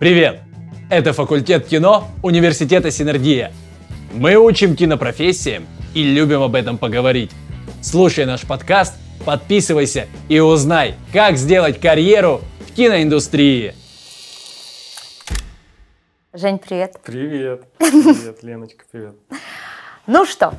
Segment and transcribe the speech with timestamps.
[0.00, 0.40] Привет!
[0.88, 3.52] Это факультет кино Университета Синергия.
[4.14, 7.32] Мы учим кинопрофессиям и любим об этом поговорить.
[7.82, 8.94] Слушай наш подкаст,
[9.26, 13.74] подписывайся и узнай, как сделать карьеру в киноиндустрии.
[16.32, 16.98] Жень, привет.
[17.04, 17.66] Привет.
[17.76, 19.16] Привет, Леночка, привет.
[20.06, 20.54] Ну что,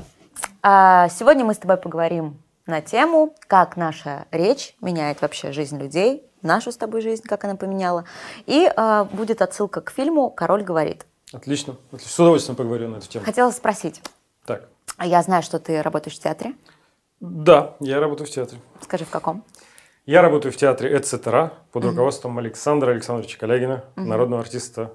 [0.61, 2.37] а, сегодня мы с тобой поговорим
[2.67, 7.55] на тему, как наша речь меняет вообще жизнь людей, нашу с тобой жизнь, как она
[7.55, 8.05] поменяла.
[8.45, 11.05] И а, будет отсылка к фильму «Король говорит».
[11.33, 11.75] Отлично.
[11.97, 13.25] С удовольствием поговорю на эту тему.
[13.25, 14.01] Хотела спросить.
[14.45, 14.67] Так.
[14.97, 16.53] А Я знаю, что ты работаешь в театре.
[17.19, 18.59] Да, я работаю в театре.
[18.81, 19.43] Скажи, в каком?
[20.05, 24.91] Я работаю в театре «Эцетера» под руководством Александра Александровича Калягина, народного артиста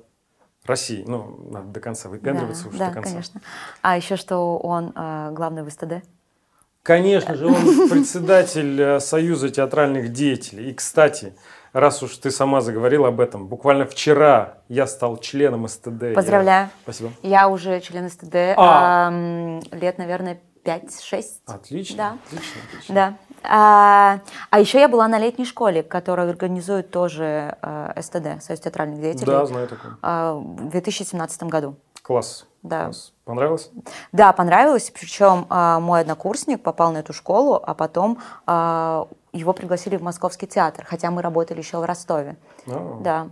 [0.64, 1.04] России.
[1.06, 3.10] Ну, надо до конца выпендриваться да, уж да, до конца.
[3.10, 3.40] конечно.
[3.82, 6.04] А еще что он э, главный в СТД?
[6.86, 7.54] Конечно же, он
[7.90, 10.70] председатель э, Союза театральных деятелей.
[10.70, 11.34] И, кстати,
[11.72, 16.02] раз уж ты сама заговорила об этом, буквально вчера я стал членом СТД.
[16.02, 16.70] Я- Поздравляю.
[16.84, 17.10] Спасибо.
[17.22, 19.08] Я уже член СТД А.
[19.08, 21.24] ам, лет, наверное, 5-6.
[21.46, 21.96] Отлично.
[21.96, 22.18] Да.
[22.26, 22.94] Отлично, отлично.
[22.94, 23.14] Да.
[23.42, 29.00] А, а еще я была на летней школе, которая организует тоже э, СТД, Союз театральных
[29.00, 29.96] деятелей, Да, знаю такое.
[30.02, 31.76] а, в 2017 году.
[32.02, 32.46] Класс.
[32.62, 32.90] Да.
[33.24, 33.70] Понравилось?
[34.12, 34.90] Да, понравилось.
[34.90, 40.46] Причем а, мой однокурсник попал на эту школу, а потом а, его пригласили в Московский
[40.46, 42.36] театр, хотя мы работали еще в Ростове.
[42.68, 43.28] А, Да.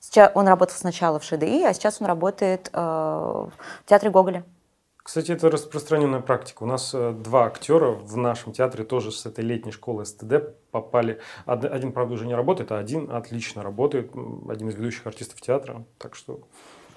[0.00, 3.50] Сейчас он работал сначала в ШДИ, а сейчас он работает э, в
[3.84, 4.44] театре Гоголя.
[5.02, 6.62] Кстати, это распространенная практика.
[6.62, 11.18] У нас э, два актера в нашем театре тоже с этой летней школы СТД попали.
[11.46, 14.12] Од- Один, правда, уже не работает, а один отлично работает.
[14.48, 15.84] Один из ведущих артистов театра.
[15.98, 16.40] Так что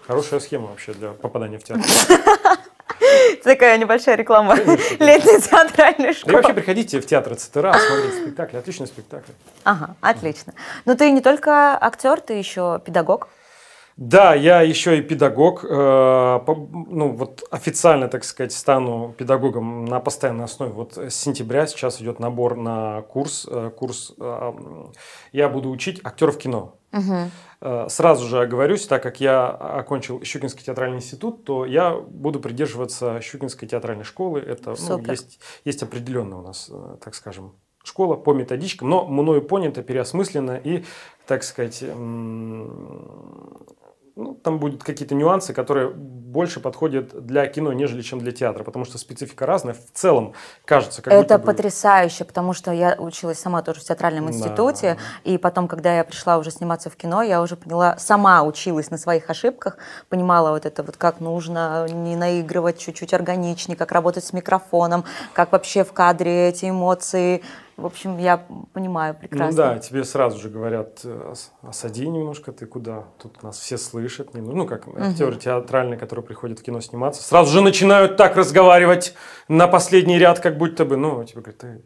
[0.07, 1.83] хорошая схема вообще для попадания в театр.
[3.44, 6.35] Такая небольшая реклама летней театральной Да и школы.
[6.35, 8.57] вообще приходите в театр ЦТРА, смотреть спектакли.
[8.57, 9.31] Отличный спектакль.
[9.63, 10.53] Ага, отлично.
[10.85, 13.27] Но ты не только актер, ты еще педагог.
[13.97, 15.63] Да, я еще и педагог.
[15.66, 15.67] э,
[16.47, 20.72] Ну, вот официально, так сказать, стану педагогом на постоянной основе.
[20.72, 23.47] Вот с сентября сейчас идет набор на курс.
[23.50, 24.53] э, Курс э,
[25.33, 26.75] я буду учить актеров кино.
[26.94, 27.00] Э,
[27.89, 33.67] Сразу же оговорюсь, так как я окончил Щукинский театральный институт, то я буду придерживаться Щукинской
[33.67, 34.39] театральной школы.
[34.39, 39.44] Это ну, есть, есть определенная у нас, э, так скажем, школа по методичкам, но мною
[39.44, 40.83] понято, переосмысленно и,
[41.27, 41.83] так сказать,
[44.16, 48.85] ну, там будут какие-то нюансы, которые больше подходят для кино, нежели чем для театра, потому
[48.85, 49.73] что специфика разная.
[49.73, 50.33] В целом,
[50.66, 54.31] кажется, как Это будто бы- потрясающе, потому что я училась сама тоже в театральном Да.
[54.31, 58.91] институте, и потом, когда я пришла уже сниматься в кино, я уже поняла, сама училась
[58.91, 59.77] на своих ошибках,
[60.09, 65.51] понимала вот это вот, как нужно не наигрывать чуть-чуть органичнее, как работать с микрофоном, как
[65.51, 67.41] вообще в кадре эти эмоции.
[67.81, 69.47] В общем, я понимаю прекрасно.
[69.47, 73.06] Ну да, тебе сразу же говорят, э, ос- осади немножко, ты куда?
[73.22, 74.34] Тут нас все слышат.
[74.34, 79.16] Ну, ну, как актеры театральные, которые приходят в кино сниматься, сразу же начинают так разговаривать
[79.47, 81.81] на последний ряд, как будто бы, ну, тебе говорят, ты,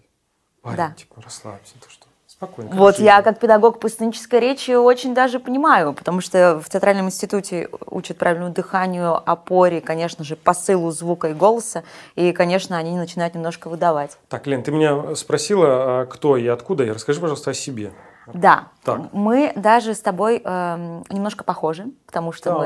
[0.62, 0.92] парень, Да.
[0.92, 2.05] типа, расслабься, ты что,
[2.36, 2.72] спокойно.
[2.74, 3.24] Вот я жизнь».
[3.24, 8.54] как педагог по сценической речи очень даже понимаю, потому что в театральном институте учат правильному
[8.54, 11.84] дыханию, опоре, конечно же, посылу звука и голоса,
[12.16, 14.18] и, конечно, они начинают немножко выдавать.
[14.30, 15.68] Так, Лен, ты меня спросила,
[16.02, 17.92] а, кто и откуда, и расскажи, пожалуйста, о себе.
[18.34, 19.14] Да, Так.
[19.14, 22.58] мы даже с тобой эм, немножко похожи, потому что Да.
[22.58, 22.66] мы...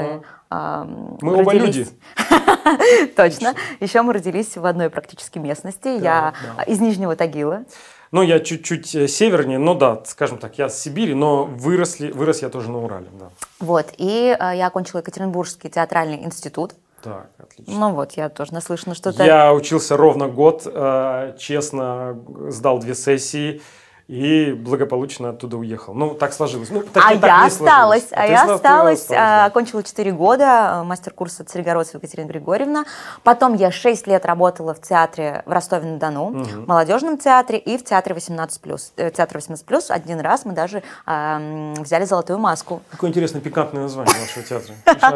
[0.52, 1.88] эм, Мы оба родились- люди.
[3.18, 3.54] Точно.
[3.82, 5.90] Еще мы родились в одной практически местности.
[6.02, 6.34] Я
[6.66, 7.66] из Нижнего Тагила.
[8.12, 12.42] Ну, я чуть-чуть э, севернее, но да, скажем так, я с Сибири, но выросли, вырос
[12.42, 13.30] я тоже на Урале, да.
[13.60, 13.94] Вот.
[13.98, 16.74] И э, я окончила Екатеринбургский театральный институт.
[17.04, 17.74] Так, отлично.
[17.74, 19.24] Ну вот, я тоже наслышана, что ты...
[19.24, 22.20] Я учился ровно год, э, честно
[22.50, 23.62] сдал две сессии
[24.10, 25.94] и благополучно оттуда уехал.
[25.94, 26.72] Ну, так сложилось.
[26.72, 29.46] Ну, А так я не осталась, а ты я осталась, а, да.
[29.46, 32.86] окончила 4 года э, мастер-курс от Царегородцева Екатерина Григорьевна.
[33.22, 38.16] Потом я 6 лет работала в театре в Ростове-на-Дону, в молодежном театре и в театре
[38.16, 38.94] 18+.
[38.98, 39.92] Э, Театр 18+.
[39.92, 42.82] Один раз мы даже а, м, взяли золотую маску.
[42.90, 44.74] Какое интересное пикантное название вашего театра.
[45.02, 45.12] А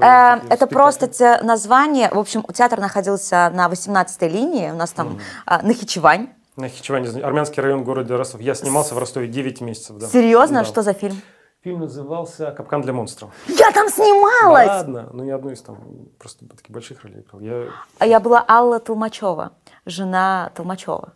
[0.00, 2.08] Э, Это просто название.
[2.08, 4.70] В общем, театр находился на 18-й линии.
[4.70, 6.28] У нас там а, Нахичевань.
[6.56, 8.40] На Хичеване, Армянский район города Ростов.
[8.42, 9.96] Я снимался в Ростове 9 месяцев.
[9.96, 10.06] Да.
[10.06, 10.60] Серьезно?
[10.60, 10.64] Да.
[10.64, 11.16] Что за фильм?
[11.62, 13.30] Фильм назывался «Капкан для монстров».
[13.46, 14.66] Я там снималась!
[14.66, 15.78] Ладно, ну не одну из там
[16.18, 17.40] просто таких больших ролей играл.
[17.40, 17.68] Я
[18.00, 19.52] А Я была Алла Толмачева,
[19.86, 21.12] жена Толмачева.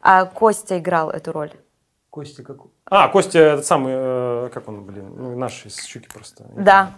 [0.00, 1.50] А Костя играл эту роль.
[2.10, 2.70] Костя какой?
[2.86, 6.44] А, Костя, этот самый, э, как он, блин, ну, наш из Щуки просто.
[6.56, 6.92] Да.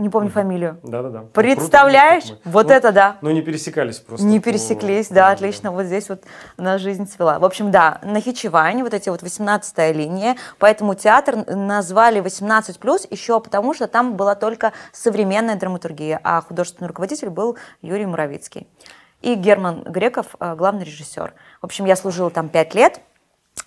[0.00, 0.78] Не помню фамилию.
[0.82, 1.20] Да-да-да.
[1.20, 2.24] Ну, Представляешь?
[2.24, 3.16] круто, Вот ну, это да.
[3.20, 4.26] Ну, не пересекались просто.
[4.26, 5.70] Не по- пересеклись, да, отлично.
[5.70, 6.22] Вот здесь вот
[6.56, 7.38] нас жизнь свела.
[7.38, 13.74] В общем, да, Нахичевань, вот эти вот 18-я линия, поэтому театр назвали 18+, еще потому,
[13.74, 18.66] что там была только современная драматургия, а художественный руководитель был Юрий Муравицкий.
[19.22, 21.32] И Герман Греков, э, главный режиссер.
[21.62, 23.00] В общем, я служила там 5 лет,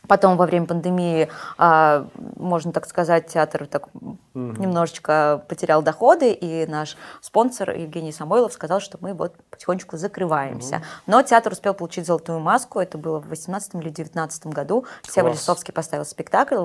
[0.08, 3.90] Потом во время пандемии, а, можно так сказать, театр так
[4.34, 10.84] немножечко потерял доходы, и наш спонсор Евгений Самойлов сказал, что мы вот потихонечку закрываемся.
[11.06, 14.86] Но театр успел получить золотую маску, это было в 18 или 19 году.
[15.08, 15.30] Сева.
[15.30, 16.58] Лисовский поставил спектакль,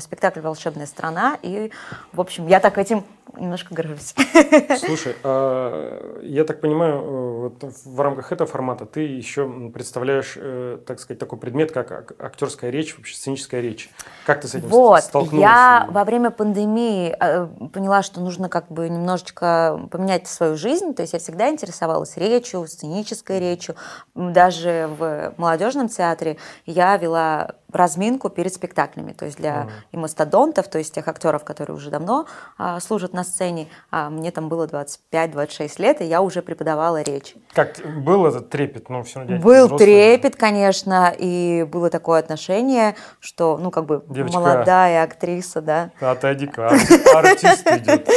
[0.00, 1.70] спектакль «Волшебная страна», и,
[2.12, 3.04] в общем, я так этим
[3.36, 4.14] немножко горжусь.
[4.78, 10.78] Слушай, а, я так понимаю, э, вот в рамках этого формата ты еще представляешь, э,
[10.86, 13.90] так сказать, такой предмет, как ак- актерская речь, вообще сценическая речь.
[14.24, 15.42] Как ты с этим Вот, столкнулась?
[15.42, 20.94] я И- во время пандемии э, поняла, что нужно как бы немножечко поменять свою жизнь.
[20.94, 23.74] То есть я всегда интересовалась речью, сценической речью.
[24.14, 26.36] Даже в молодежном театре
[26.66, 29.12] я вела разминку перед спектаклями.
[29.12, 32.26] То есть для и мастодонтов, то есть тех актеров, которые уже давно
[32.56, 33.68] а, служат на сцене.
[33.90, 37.34] А мне там было 25-26 лет, и я уже преподавала речь.
[37.52, 38.88] Как был этот трепет?
[38.88, 42.77] Ну, все Был трепет, конечно, и было такое отношение,
[43.20, 44.38] что, ну, как бы Девочка.
[44.38, 45.90] молодая актриса, да.
[46.00, 48.08] Отойди-ка, ар- артист идет.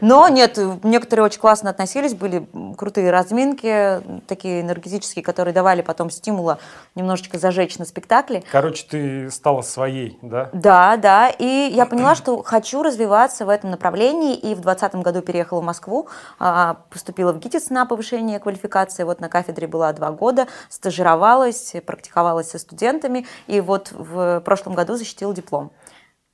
[0.00, 2.46] Но нет, некоторые очень классно относились, были
[2.76, 6.58] крутые разминки, такие энергетические, которые давали потом стимула
[6.94, 8.42] немножечко зажечь на спектакле.
[8.50, 10.50] Короче, ты стала своей, да?
[10.52, 15.22] Да, да, и я поняла, что хочу развиваться в этом направлении, и в 2020 году
[15.22, 16.08] переехала в Москву,
[16.38, 22.50] а, поступила в ГИТИС на повышение квалификации, вот на кафедре была два года, стажировалась, практиковалась
[22.50, 25.72] со студентами, и вот в прошлом году защитила диплом.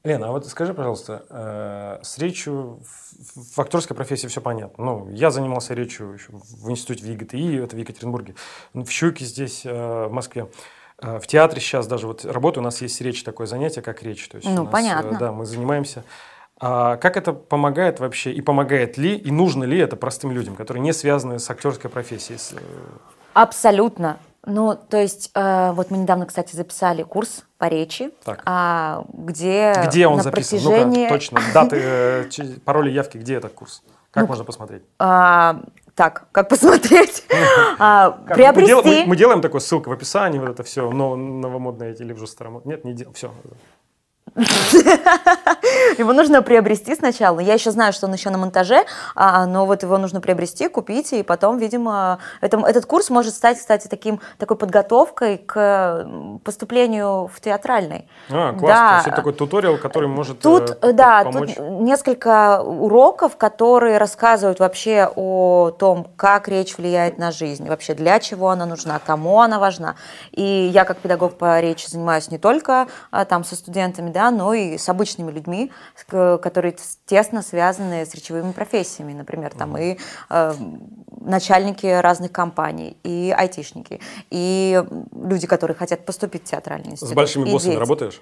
[0.04, 2.80] Лена, а вот скажи, пожалуйста, э, с речью
[3.36, 4.84] в, актерской профессии все понятно.
[4.84, 8.34] Ну, я занимался речью в институте в ЕГТИ, это в Екатеринбурге,
[8.74, 10.48] в Щуке здесь, э, в Москве.
[11.00, 14.28] Э, В театре сейчас даже вот работаю, у нас есть речь, такое занятие, как речь.
[14.28, 15.18] То есть Ну, нас, понятно.
[15.18, 16.02] Да, мы занимаемся.
[16.58, 20.82] А как это помогает вообще, и помогает ли, и нужно ли это простым людям, которые
[20.82, 22.38] не связаны с актерской профессией?
[23.34, 24.18] Абсолютно.
[24.44, 28.42] Ну, то есть, э, вот мы недавно, кстати, записали курс по речи, Так.
[28.44, 30.58] а, где, Где он на записан?
[30.58, 31.02] протяжении...
[31.04, 31.40] Ну-ка, точно.
[31.54, 32.24] Даты, э,
[32.64, 33.82] пароли явки, где этот курс?
[34.10, 34.82] Как Ну, можно посмотреть?
[34.98, 35.60] А,
[35.94, 37.24] так, как посмотреть?
[37.78, 38.30] А, Как?
[38.30, 38.66] Мы, Приобрести.
[38.68, 42.26] дел- мы- мы делаем такую ссылку в описании, вот это все, но новомодное или уже
[42.26, 42.76] старомодное.
[42.76, 43.14] Нет, не делаем.
[43.14, 43.30] Все.
[45.98, 47.40] Его нужно приобрести сначала.
[47.40, 48.84] Я еще знаю, что он еще на монтаже,
[49.14, 53.58] а, но вот его нужно приобрести, купить, и потом, видимо, это- этот курс может стать,
[53.58, 56.06] кстати, таким, такой подготовкой к
[56.44, 58.08] поступлению в театральный.
[58.30, 58.60] А, класс.
[58.72, 58.88] Да.
[58.90, 61.54] То есть это такой туториал, который может Тут, э, э, да, помочь.
[61.54, 68.18] тут несколько уроков, которые рассказывают вообще о том, как речь влияет на жизнь, вообще для
[68.18, 69.96] чего она нужна, кому она важна.
[70.30, 70.42] И
[70.72, 74.78] я как педагог по речи занимаюсь не только а, там со студентами, да, но и
[74.78, 75.70] с обычными людьми,
[76.08, 76.76] к- которые
[77.06, 79.98] тесно связаны с речевыми профессиями, например, там и
[80.30, 80.54] э,
[81.20, 84.82] начальники разных компаний, и айтишники, и
[85.14, 87.10] люди, которые хотят поступить в театральный институт.
[87.10, 87.80] С большими боссами дети.
[87.80, 88.20] работаешь?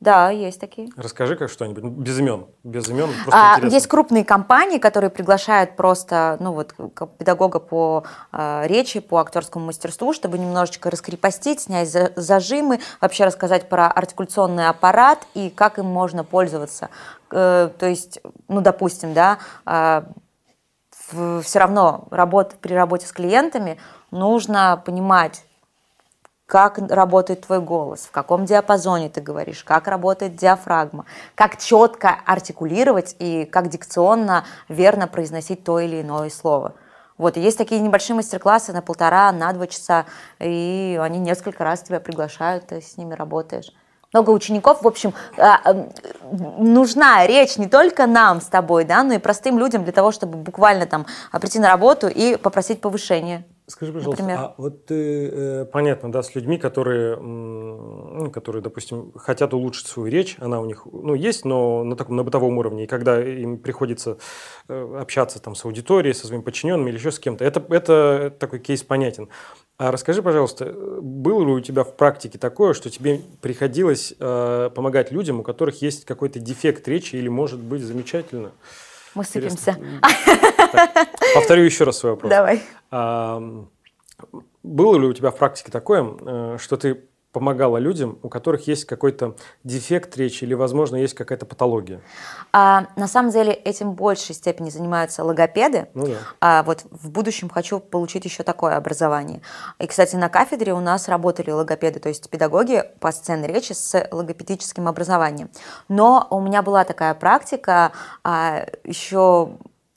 [0.00, 0.90] Да, есть такие.
[0.96, 1.82] Расскажи как что-нибудь.
[1.82, 2.46] Ну, Без имен.
[2.62, 3.10] Без имен.
[3.24, 3.74] Просто А, интересно.
[3.74, 6.72] есть крупные компании, которые приглашают просто, ну вот,
[7.18, 13.68] педагога по а, речи, по актерскому мастерству, чтобы немножечко раскрепостить, снять за- зажимы, вообще рассказать
[13.68, 16.90] про артикуляционный аппарат и как им можно пользоваться.
[17.32, 19.38] Э, то есть, ну, допустим, да,
[21.42, 23.78] все равно работ, при работе с клиентами
[24.10, 25.42] нужно понимать,
[26.48, 33.14] как работает твой голос, в каком диапазоне ты говоришь, как работает диафрагма, как четко артикулировать
[33.18, 36.72] и как дикционно верно произносить то или иное слово.
[37.18, 40.06] Вот, есть такие небольшие мастер-классы на полтора, на два часа,
[40.38, 43.70] и они несколько раз тебя приглашают, ты с ними работаешь.
[44.14, 45.86] Много учеников, в общем, а,
[46.32, 50.38] нужна речь не только нам с тобой, да, но и простым людям для того, чтобы
[50.38, 53.44] буквально там прийти на работу и попросить повышения.
[53.68, 54.44] Скажи, пожалуйста, например.
[54.44, 60.10] а вот ты, э, понятно, да, с людьми, которые, ну, которые, допустим, хотят улучшить свою
[60.10, 63.58] речь, она у них, ну, есть, но на таком, на бытовом уровне, и когда им
[63.58, 64.16] приходится
[64.68, 68.58] э, общаться там с аудиторией, со своими подчиненными или еще с кем-то, это, это такой
[68.58, 69.28] кейс понятен.
[69.76, 74.70] А расскажи, пожалуйста, э, было ли у тебя в практике такое, что тебе приходилось э,
[74.74, 78.52] помогать людям, у которых есть какой-то дефект речи или, может быть, замечательно?
[79.14, 79.76] Мы сыпемся.
[80.72, 82.30] Так, повторю еще раз свой вопрос.
[82.30, 82.62] Давай.
[82.90, 83.42] А,
[84.62, 88.84] было ли у тебя в практике такое, э, что ты помогала людям, у которых есть
[88.84, 92.00] какой-то дефект речи или, возможно, есть какая-то патология?
[92.52, 95.88] А, на самом деле этим в большей степени занимаются логопеды.
[95.94, 96.16] Ну да.
[96.40, 99.42] А вот в будущем хочу получить еще такое образование.
[99.78, 104.08] И, кстати, на кафедре у нас работали логопеды, то есть педагоги по сценной речи с
[104.10, 105.50] логопедическим образованием.
[105.88, 107.92] Но у меня была такая практика
[108.24, 109.50] а, еще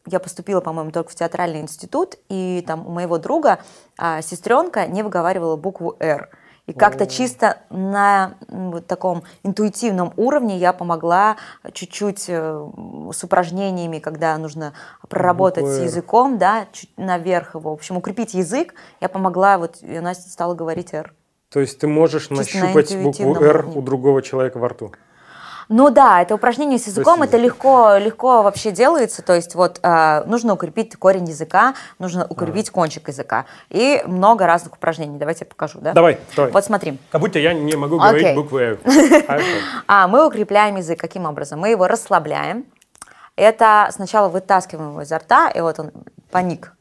[0.08, 3.60] я поступила, по-моему, только в театральный институт, и там у моего друга
[3.98, 6.30] а, сестренка не выговаривала букву «Р».
[6.68, 11.38] И как-то чисто на вот таком интуитивном уровне я помогла
[11.74, 12.70] чуть-чуть э,
[13.12, 14.74] с упражнениями, когда нужно
[15.10, 17.72] проработать Букву с языком, да, чуть наверх его.
[17.72, 18.74] В общем, укрепить язык.
[19.00, 21.14] Я помогла, вот и она стала говорить «Р».
[21.50, 23.78] То есть ты можешь Чисто на нащупать букву интуитивном «Р» уровне.
[23.78, 24.92] у другого человека во рту?
[25.74, 29.22] Ну да, это упражнение с языком, есть это легко, легко вообще делается.
[29.22, 33.46] То есть вот э, нужно укрепить корень языка, нужно укрепить кончик языка.
[33.70, 35.18] И много разных упражнений.
[35.18, 35.94] Давайте я покажу, да?
[35.94, 36.52] Давай, давай.
[36.52, 37.00] Вот смотри.
[37.10, 38.80] Как будто я не могу говорить «Р».
[39.28, 39.46] Хорошо.
[39.88, 41.00] А, мы укрепляем язык.
[41.00, 41.62] Каким образом?
[41.62, 42.66] Мы его расслабляем.
[43.38, 45.94] Это сначала вытаскиваем его изо рта, и вот он
[46.32, 46.74] паник.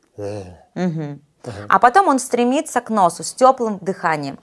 [0.74, 1.22] Мгм.
[1.68, 4.40] А потом он стремится к носу с теплым дыханием.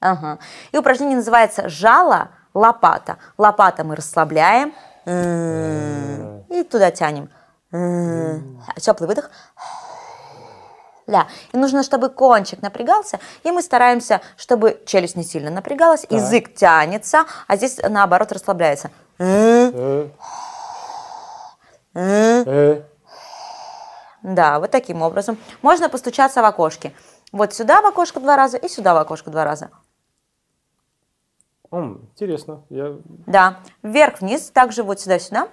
[0.00, 0.38] Ага.
[0.72, 3.18] И упражнение называется жало лопата.
[3.36, 4.74] Лопата мы расслабляем
[5.06, 7.30] М, и туда тянем.
[8.76, 9.30] Теплый выдох.
[11.06, 11.26] Да.
[11.52, 17.24] И нужно, чтобы кончик напрягался, и мы стараемся, чтобы челюсть не сильно напрягалась, язык тянется,
[17.46, 18.90] а здесь наоборот расслабляется.
[19.18, 20.08] Э,
[21.94, 22.82] э.
[24.22, 25.38] Да, вот таким образом.
[25.62, 26.92] Можно постучаться в окошке.
[27.32, 29.70] Вот сюда в окошко два раза и сюда в окошко два раза.
[31.70, 32.62] М, Интересно.
[32.70, 32.96] Я...
[33.26, 35.48] Да, вверх-вниз, также вот сюда-сюда.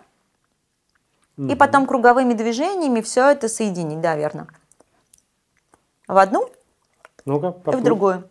[1.37, 4.47] И потом круговыми движениями все это соединить, да, верно.
[6.07, 6.49] В одну
[7.25, 8.29] Ну-ка, и в другую.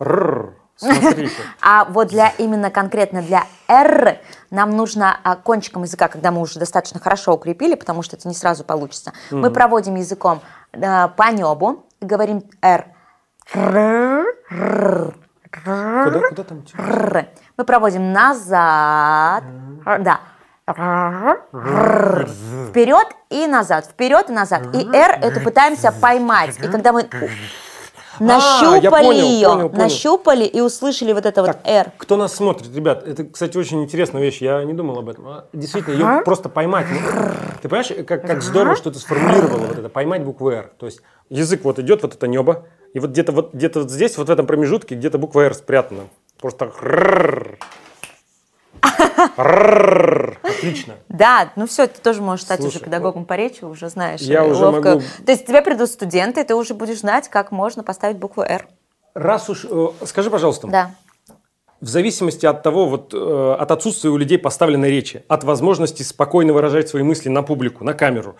[0.00, 0.56] Рррр.
[0.76, 1.30] Смотрите.
[1.60, 4.18] А вот для именно конкретно для R
[4.50, 8.34] нам нужно а, кончиком языка, когда мы уже достаточно хорошо укрепили, потому что это не
[8.34, 10.40] сразу получится, мы проводим языком
[10.72, 12.86] а, по небу и говорим R.
[16.12, 16.64] Куда, куда там?
[17.56, 19.44] Мы проводим назад.
[19.84, 20.20] Да.
[22.68, 23.86] Вперед и назад.
[23.86, 24.74] Вперед и назад.
[24.74, 26.58] И R это пытаемся поймать.
[26.58, 27.08] И когда мы
[28.20, 29.82] нащупали А, понял, ее, понял, понял.
[29.84, 31.92] нащупали и услышали вот это вот Так, R.
[31.96, 35.26] кто нас смотрит, ребят, это, кстати, очень интересная вещь, я не думал об этом.
[35.28, 36.86] А, Действительно, ее просто поймать.
[36.90, 36.98] ну,
[37.62, 40.70] Ты понимаешь, как, как здорово, что ты сформулировала вот это, поймать букву «Р».
[40.78, 41.00] То есть
[41.30, 44.30] язык вот идет, вот это небо, и вот где-то вот, где вот здесь, вот в
[44.30, 46.04] этом промежутке, где-то буква «Р» спрятана.
[46.40, 46.74] Просто так.
[50.42, 50.94] Отлично.
[51.08, 54.20] Да, ну все, ты тоже можешь стать Слушай, уже педагогом по речи, уже знаешь.
[54.20, 54.90] я уже ловко.
[54.90, 58.42] могу- То есть тебе придут студенты, и ты уже будешь знать, как можно поставить букву
[58.42, 58.66] R.
[59.14, 60.94] Раз уж, э, скажи, пожалуйста, Да.
[61.80, 66.52] в зависимости от того, вот, э, от отсутствия у людей поставленной речи, от возможности спокойно
[66.52, 68.36] выражать свои мысли на публику, на камеру,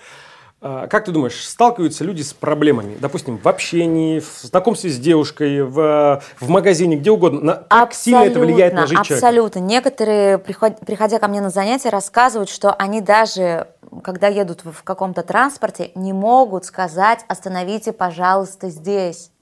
[0.63, 6.23] как ты думаешь, сталкиваются люди с проблемами, допустим, в общении, в знакомстве с девушкой, в,
[6.39, 7.41] в магазине, где угодно?
[7.41, 9.15] На- как сильно это влияет на жизнь человека?
[9.27, 9.59] Абсолютно.
[9.59, 13.67] Некоторые, приход- приходя ко мне на занятия, рассказывают, что они даже,
[14.05, 19.33] когда едут в каком-то транспорте, не могут сказать «остановите, пожалуйста, здесь».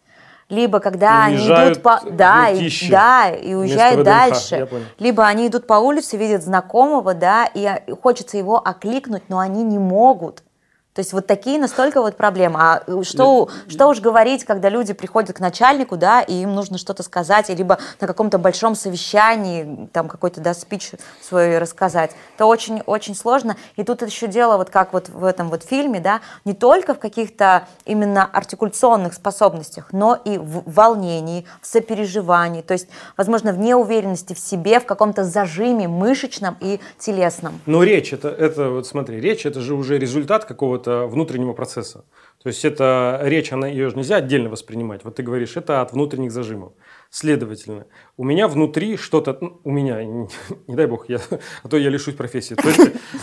[0.49, 2.01] Либо когда они Уезжают идут по...
[2.11, 4.69] Да, и, да, и уезжают дальше.
[4.99, 9.39] Либо они идут по улице, видят знакомого, да, и а, и хочется его окликнуть, но
[9.39, 10.43] они не могут.
[10.93, 12.59] То есть вот такие настолько вот проблемы.
[12.61, 16.79] А э, что, что уж говорить, когда люди приходят к начальнику, да, и им нужно
[16.79, 20.91] что-то сказать, либо на каком-то большом совещании там какой-то, да, спич
[21.23, 22.11] свой рассказать.
[22.35, 23.57] Это очень-очень сложно.
[23.77, 26.99] И тут еще дело, вот как вот в этом вот фильме, да, не только в
[26.99, 34.35] каких-то именно артикуляционных способностях, но и в волнении, в сопереживании, то есть, возможно, в неуверенности
[34.35, 37.61] в себе, в каком-то зажиме мышечном и телесном.
[37.67, 42.05] Но речь, это, это вот смотри, речь это же уже результат какого-то внутреннего процесса.
[42.43, 45.05] То есть это речь, она, ее же нельзя отдельно воспринимать.
[45.05, 46.73] Вот ты говоришь, это от внутренних зажимов.
[47.11, 50.29] Следовательно, у меня внутри что-то, ну, у меня, не,
[50.67, 51.19] не дай бог, я,
[51.63, 52.55] а то я лишусь профессии.
[52.55, 52.81] То есть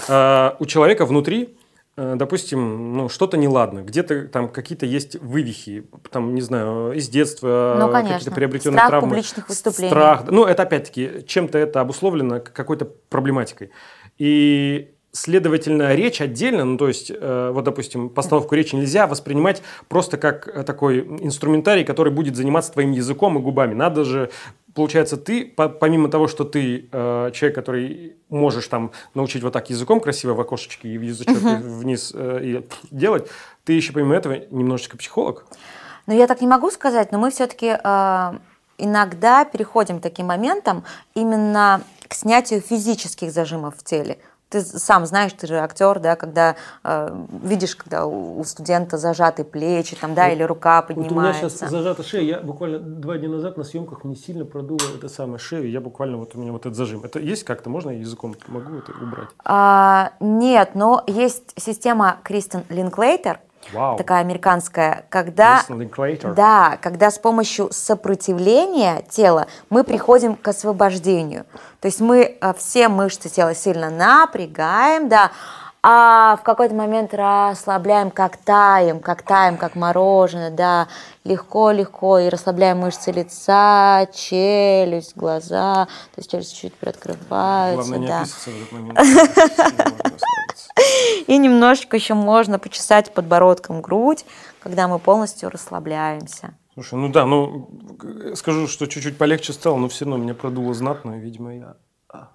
[0.08, 1.58] э, у человека внутри,
[1.96, 7.76] э, допустим, ну, что-то неладно, где-то там какие-то есть вывихи, там, не знаю, из детства,
[7.80, 8.14] Ну, конечно.
[8.18, 9.10] какие-то приобретенные Страх травмы.
[9.10, 9.90] публичных выступлений.
[9.90, 13.72] Страх, ну, это опять-таки, чем-то это обусловлено какой-то проблематикой.
[14.20, 20.18] И Следовательно, речь отдельно, ну то есть, э, вот, допустим, постановку речи нельзя воспринимать просто
[20.18, 23.74] как э, такой инструментарий, который будет заниматься твоим языком и губами.
[23.74, 24.30] Надо же,
[24.76, 29.72] получается, ты, по- помимо того, что ты э, человек, который можешь там научить вот так
[29.72, 33.28] языком красиво в окошечке и в язычок вниз э, и делать,
[33.64, 35.48] ты еще помимо этого немножечко психолог.
[36.06, 38.34] Ну, я так не могу сказать, но мы все-таки э,
[38.78, 40.84] иногда переходим к таким моментам
[41.16, 44.20] именно к снятию физических зажимов в теле.
[44.50, 49.44] Ты сам знаешь, ты же актер, да, когда э, видишь, когда у, у студента зажаты
[49.44, 51.50] плечи, там, да, Вот- или рука Вот у меня поднимается.
[51.50, 52.24] сейчас зажата шея.
[52.24, 55.70] Я буквально два дня назад на съемках мне сильно продуло это самое шею.
[55.70, 57.04] Я буквально вот у меня вот этот зажим.
[57.04, 57.70] Это есть как-то?
[57.70, 59.28] Можно я языком могу это убрать?
[59.44, 63.40] А, нет, но есть система Кристен Линклейтер,
[63.74, 63.98] Вау.
[63.98, 65.62] такая американская, когда...
[66.34, 71.46] Да, когда с помощью сопротивления тела мы приходим к освобождению.
[71.80, 75.32] То есть мы э, все мышцы тела сильно напрягаем, да,
[75.90, 80.90] а в какой-то момент расслабляем, как таем, как таем, как мороженое, да,
[81.24, 88.26] легко-легко, и расслабляем мышцы лица, челюсть, глаза, то есть челюсть чуть приоткрывается, Главное не да.
[91.28, 94.26] И немножечко еще можно почесать подбородком грудь,
[94.60, 96.58] когда мы полностью расслабляемся.
[96.74, 97.70] Слушай, ну да, ну
[98.36, 101.78] скажу, что чуть-чуть полегче стало, но все равно меня продуло знатно, и, видимо, я...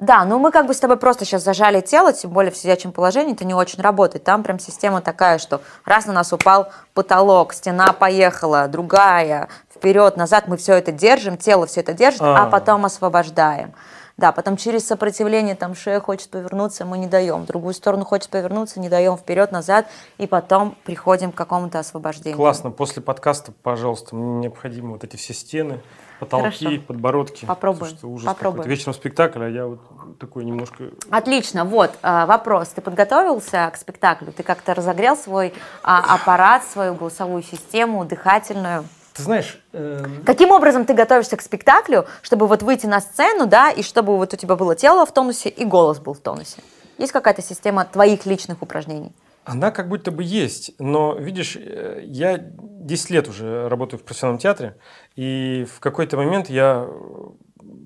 [0.00, 2.92] Да, ну мы как бы с тобой просто сейчас зажали тело, тем более в сидячем
[2.92, 4.24] положении, это не очень работает.
[4.24, 10.48] Там прям система такая, что раз на нас упал потолок, стена поехала, другая, вперед, назад,
[10.48, 12.46] мы все это держим, тело все это держит, а А.
[12.46, 13.74] потом освобождаем.
[14.16, 17.46] Да, потом через сопротивление там шея хочет повернуться, мы не даем.
[17.46, 19.86] Другую сторону хочет повернуться, не даем вперед, назад,
[20.18, 22.36] и потом приходим к какому-то освобождению.
[22.36, 22.70] Классно.
[22.70, 25.80] После подкаста, пожалуйста, мне необходимы вот эти все стены,
[26.22, 26.82] потолки, Хорошо.
[26.86, 27.44] подбородки.
[27.44, 27.80] Попробуем.
[27.80, 28.62] Потому что ужас Попробуем.
[28.62, 28.70] какой-то.
[28.70, 29.80] Вечером спектакль, а я вот
[30.18, 30.84] такой немножко...
[31.10, 32.68] Отлично, вот а, вопрос.
[32.68, 34.32] Ты подготовился к спектаклю?
[34.32, 35.52] Ты как-то разогрел свой
[35.82, 38.84] а, аппарат, свою голосовую систему, дыхательную?
[39.14, 43.70] Ты знаешь, эм, Каким образом ты готовишься к спектаклю, чтобы вот выйти на сцену, да,
[43.70, 46.62] и чтобы вот у тебя было тело в тонусе и голос был в тонусе?
[46.98, 49.12] Есть какая-то система твоих личных упражнений?
[49.44, 54.38] Она как будто бы есть, но видишь, э, я 10 лет уже работаю в профессиональном
[54.38, 54.76] театре,
[55.16, 56.92] и в какой-то момент я э,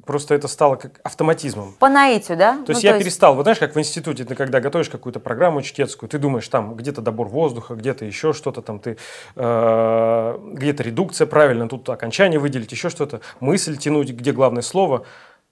[0.05, 1.75] просто это стало как автоматизмом.
[1.79, 2.57] По наитию, да?
[2.65, 5.63] То есть Ну, я перестал, вот знаешь, как в институте, ты когда готовишь какую-то программу
[5.63, 8.99] чтецкую, ты думаешь, там где-то добор воздуха, где-то еще что-то, там ты
[9.35, 15.05] э, где-то редукция, правильно, тут окончание выделить, еще что-то, мысль тянуть, где главное слово.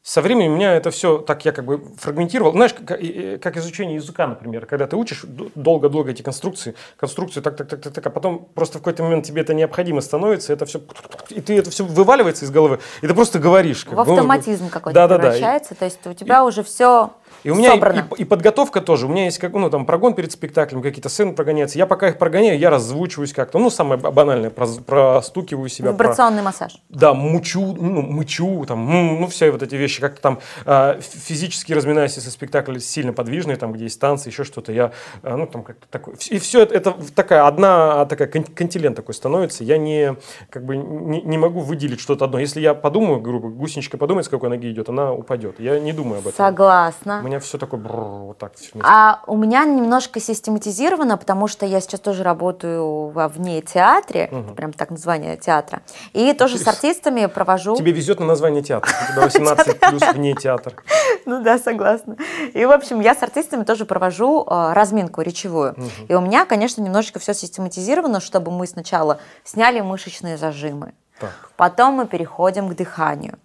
[0.07, 2.53] Со временем у меня это все так я как бы фрагментировал.
[2.53, 7.43] Знаешь, как, и- и- как изучение языка, например, когда ты учишь долго-долго эти конструкции, конструкцию,
[7.43, 10.53] так, так, так, так, так, а потом просто в какой-то момент тебе это необходимо становится,
[10.53, 10.83] это все,
[11.31, 13.87] и ты это все вываливается из головы, и ты просто говоришь.
[13.87, 15.29] как в ну, автоматизм какой-то да-да-да.
[15.29, 17.11] И- превращается, то есть у тебя уже все
[17.45, 18.09] и у меня и, собрано.
[18.17, 19.07] и- и подготовка тоже.
[19.07, 21.79] У меня есть как, ну, там, прогон перед спектаклем, какие-то сцены прогоняются.
[21.79, 23.59] Я пока их прогоняю, я раззвучиваюсь как-то.
[23.59, 25.93] Ну, самое банальное, простукиваю себя.
[25.93, 26.77] про- Вибрационный массаж.
[26.89, 32.17] да, мучу, ну, мычу, там, ну, все вот эти вещи, как-то там ф- физически разминаюсь,
[32.17, 35.87] если спектакль сильно подвижный, там, где есть танцы, еще что-то, я, а, ну, там, как-то
[35.91, 40.17] такой, и все это, это такая одна, такая, кон- континент такой становится, я не,
[40.51, 42.39] как бы, не, не могу выделить что-то одно.
[42.39, 45.61] Если я подумаю, грубо, гусеничка подумает, с какой ноги идет, она упадет.
[45.61, 46.37] Я не думаю об этом.
[46.37, 47.21] Согласна.
[47.23, 48.53] У меня все такое бррр, вот так.
[48.83, 54.55] А у меня немножко систематизировано, потому что я сейчас тоже работаю во вне театре, это
[54.55, 57.77] прям так название театра, и тоже с артистами провожу.
[57.77, 58.91] Тебе везет на название театра.
[59.11, 60.75] У тебя 18 плюс вне театр.
[61.27, 62.17] Ну да, согласна.
[62.53, 65.75] И, в общем, я с артистами тоже провожу э, разминку речевую.
[66.07, 71.31] И у меня, конечно, немножечко все систематизировано, чтобы мы сначала сняли мышечные зажимы, Так.
[71.57, 73.39] потом мы переходим к дыханию.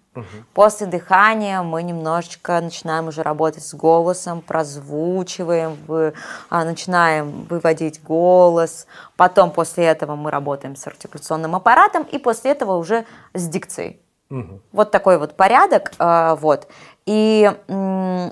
[0.54, 6.14] После дыхания мы немножечко начинаем уже работать с голосом, прозвучиваем, вы-
[6.48, 8.86] а, начинаем выводить голос.
[9.16, 14.00] Потом после этого мы работаем с артикуляционным аппаратом, и после этого уже с дикцией.
[14.30, 14.60] Мгм.
[14.72, 16.68] Вот такой вот порядок, а, вот.
[17.10, 17.52] И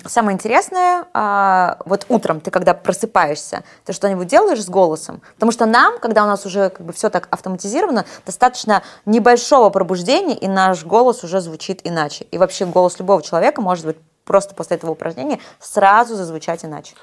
[0.04, 5.20] самое интересное, а, вот утром ты когда просыпаешься, ты что-нибудь делаешь с голосом?
[5.34, 10.36] Потому что нам, когда у нас уже как бы все так автоматизировано, достаточно небольшого пробуждения,
[10.36, 12.26] и наш голос уже звучит иначе.
[12.30, 16.94] И вообще голос любого человека может быть просто после этого упражнения сразу зазвучать иначе.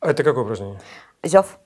[0.00, 0.80] Это какое упражнение?
[1.24, 1.58] Зев,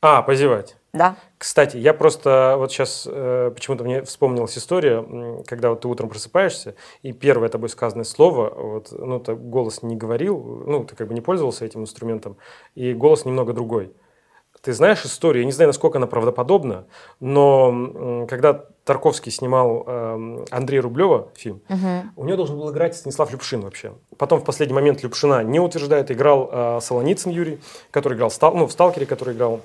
[0.00, 0.74] А, позевать.
[0.92, 1.16] Да?
[1.38, 7.12] Кстати, я просто вот сейчас почему-то мне вспомнилась история, когда вот ты утром просыпаешься, и
[7.12, 11.20] первое тобой сказанное слово, вот, ну, ты голос не говорил, ну, ты как бы не
[11.20, 12.36] пользовался этим инструментом,
[12.74, 13.92] и голос немного другой.
[14.62, 16.84] Ты знаешь историю, я не знаю, насколько она правдоподобна,
[17.18, 21.62] но м, когда Тарковский снимал эм, Андрея Рублева фильм,
[22.16, 23.92] у него должен был играть Станислав Любшин вообще.
[24.18, 28.72] Потом в последний момент Любшина не утверждает, играл э, Солоницын Юрий, который играл ну, в
[28.72, 29.60] «Сталкере», который играл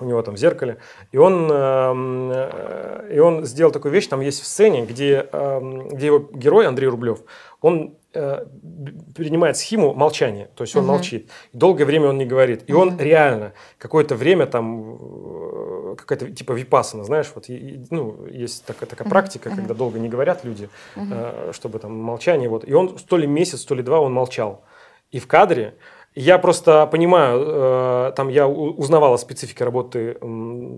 [0.00, 0.78] у него там в зеркале.
[1.12, 5.88] И он, эм, э, и он сделал такую вещь, там есть в сцене, где, эм,
[5.88, 7.20] где его герой Андрей Рублев,
[7.60, 8.44] он э,
[9.14, 11.30] принимает схему молчания, то есть он молчит.
[11.52, 12.64] Долгое время он не говорит.
[12.66, 18.88] И он реально какое-то время там э, какая-то типа випасана, знаешь, вот ну, есть такая,
[18.88, 22.48] такая практика, когда долго не говорят люди, э, чтобы там молчание.
[22.48, 22.66] Вот.
[22.68, 24.64] И он то ли месяц, то ли два он молчал.
[25.10, 25.74] И в кадре
[26.14, 30.16] я просто понимаю, э, там я узнавал о специфике работы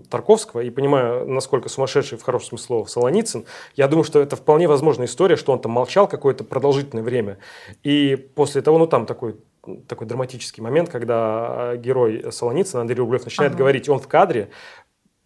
[0.09, 3.45] Тарковского и понимаю, насколько сумасшедший в хорошем смысле слова Солоницын.
[3.75, 7.37] Я думаю, что это вполне возможная история, что он там молчал какое-то продолжительное время.
[7.83, 9.35] И после того, ну там такой
[9.87, 13.59] такой драматический момент, когда герой Солоницына, Андрей Рублев, начинает ага.
[13.59, 14.49] говорить, он в кадре,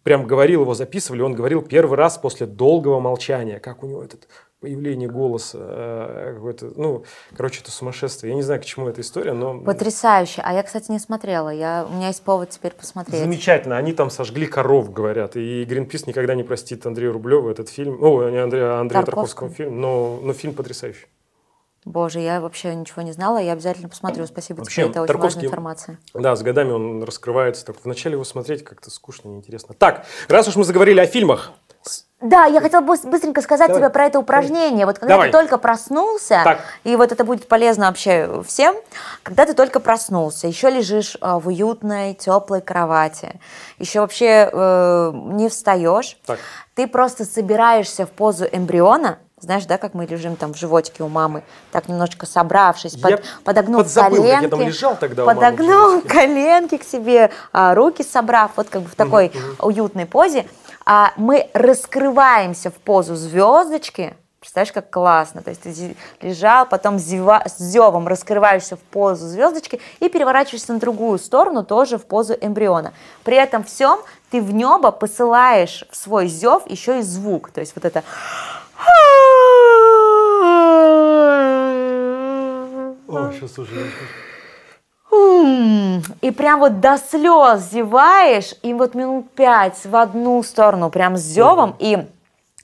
[0.02, 4.28] прям говорил, его записывали, он говорил первый раз после долгого молчания, как у него этот
[4.62, 7.04] появление голоса, э, какой-то, ну,
[7.36, 8.30] короче, это сумасшествие.
[8.30, 9.58] Я не знаю, к чему эта история, но...
[9.58, 10.40] Потрясающе.
[10.44, 11.48] А я, кстати, не смотрела.
[11.48, 13.20] Я, у меня есть повод теперь посмотреть.
[13.20, 13.76] Замечательно.
[13.76, 15.36] Они там сожгли коров, говорят.
[15.36, 18.02] И Гринпис никогда не простит Андрею Рублеву этот фильм.
[18.02, 19.80] О, не Андрея, а Андрея Тарковского фильм.
[19.80, 21.06] Но, но фильм потрясающий.
[21.84, 24.24] Боже, я вообще ничего не знала, я обязательно посмотрю.
[24.26, 25.98] Спасибо Вообще, тебе, это очень важная информация.
[26.14, 27.66] Да, с годами он раскрывается.
[27.66, 29.74] Так вначале его смотреть как-то скучно, неинтересно.
[29.74, 31.50] Так, раз уж мы заговорили о фильмах,
[32.22, 33.82] да, я хотела быстренько сказать Давай.
[33.82, 34.86] тебе про это упражнение.
[34.86, 35.28] Вот когда Давай.
[35.28, 36.60] ты только проснулся, так.
[36.84, 38.76] и вот это будет полезно вообще всем,
[39.24, 43.40] когда ты только проснулся, еще лежишь э, в уютной, теплой кровати,
[43.78, 46.38] еще вообще э, не встаешь, так.
[46.74, 51.08] ты просто собираешься в позу эмбриона, знаешь, да, как мы лежим там в животике у
[51.08, 51.42] мамы,
[51.72, 57.32] так немножечко собравшись, под, подогнул подзабыл, коленки, я там лежал тогда подогнул коленки к себе,
[57.52, 60.46] а, руки собрав, вот как бы в такой угу, уютной позе,
[60.84, 65.40] а мы раскрываемся в позу звездочки, Представляешь, как классно.
[65.40, 70.80] То есть ты лежал, потом зева, с зевом раскрываешься в позу звездочки и переворачиваешься на
[70.80, 72.92] другую сторону, тоже в позу эмбриона.
[73.22, 74.00] При этом всем
[74.32, 77.50] ты в небо посылаешь в свой зев еще и звук.
[77.50, 78.02] То есть вот это...
[83.06, 83.92] О, сейчас уже...
[86.22, 91.20] И прям вот до слез зеваешь, и вот минут пять в одну сторону, прям с
[91.20, 92.06] зевом, и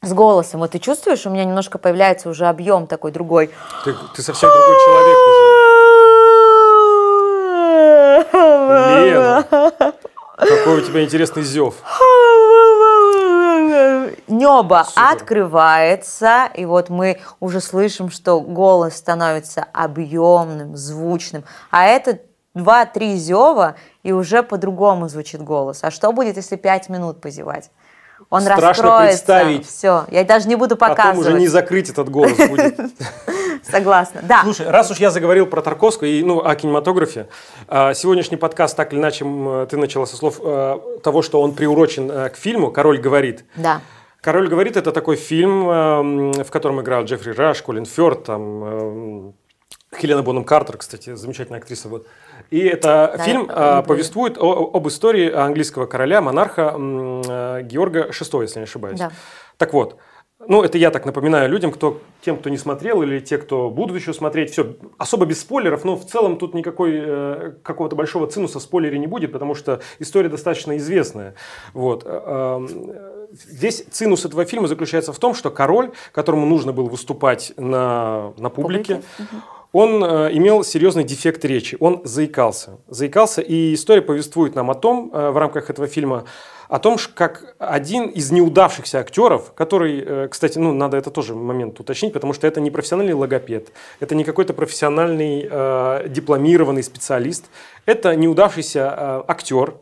[0.00, 0.60] с голосом.
[0.60, 3.50] Вот ты чувствуешь, у меня немножко появляется уже объем такой другой.
[3.84, 5.48] Ты, ты совсем другой человек уже.
[9.04, 9.44] Лена,
[10.36, 11.74] какой у тебя интересный зев.
[14.28, 15.02] Небо Супер.
[15.02, 21.42] открывается, и вот мы уже слышим, что голос становится объемным, звучным,
[21.72, 22.20] а это
[22.54, 25.80] два-три зева, и уже по-другому звучит голос.
[25.82, 27.70] А что будет, если пять минут позевать?
[28.30, 29.08] Он Страшно раскроется.
[29.08, 29.66] представить.
[29.66, 31.18] Все, я даже не буду показывать.
[31.18, 32.78] Потом уже не закрыть этот голос будет.
[33.62, 34.42] Согласна, да.
[34.42, 37.28] Слушай, раз уж я заговорил про Тарковского и ну, о кинематографе,
[37.66, 39.24] а, сегодняшний подкаст так или иначе
[39.68, 43.44] ты начала со слов э, того, что он приурочен э, к фильму «Король говорит».
[43.56, 43.80] Да.
[44.20, 49.34] «Король говорит»– это такой фильм, эм, в котором играют Джеффри Раш, Колин Фёрд, там,
[49.96, 51.88] Хелена Бонем Картер, кстати, замечательная актриса.
[51.88, 52.06] Вот.
[52.50, 58.42] И это да, фильм а, повествует о, об истории английского короля, монарха э, Георга VI,
[58.42, 58.98] если не ошибаюсь.
[58.98, 59.12] Да.
[59.56, 59.98] Так вот,
[60.46, 63.96] ну, это я так напоминаю людям, кто, тем, кто не смотрел, или те, кто будут
[63.96, 64.52] еще смотреть.
[64.52, 68.98] Все, особо без спойлеров, но в целом тут никакой э, какого-то большого цинуса в спойлере
[69.00, 71.34] не будет, потому что история достаточно известная.
[71.74, 72.04] Вот.
[72.06, 77.52] Э, э, весь цинус этого фильма заключается в том, что король, которому нужно было выступать
[77.56, 79.42] на, на публике, публике?
[79.72, 82.78] Он э, имел серьезный дефект речи, он заикался.
[82.88, 86.24] Заикался, и история повествует нам о том, э, в рамках этого фильма,
[86.68, 91.80] о том, как один из неудавшихся актеров, который, э, кстати, ну, надо это тоже момент
[91.80, 97.46] уточнить, потому что это не профессиональный логопед, это не какой-то профессиональный э, дипломированный специалист,
[97.86, 99.74] это неудавшийся э, актер,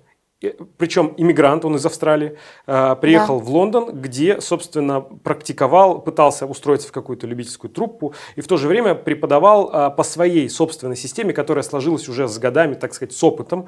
[0.76, 3.44] причем иммигрант, он из Австралии, э, приехал да.
[3.44, 8.68] в Лондон, где, собственно, практиковал, пытался устроиться в какую-то любительскую труппу и в то же
[8.68, 13.24] время преподавал э, по своей собственной системе, которая сложилась уже с годами, так сказать, с
[13.24, 13.66] опытом,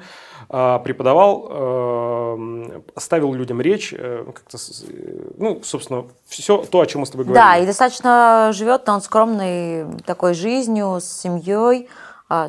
[0.49, 1.29] э, преподавал,
[2.95, 4.57] оставил людям речь, как-то,
[5.37, 7.43] ну, собственно, все то, о чем мы с тобой говорили.
[7.43, 11.89] Да, и достаточно живет он скромной такой жизнью, с семьей,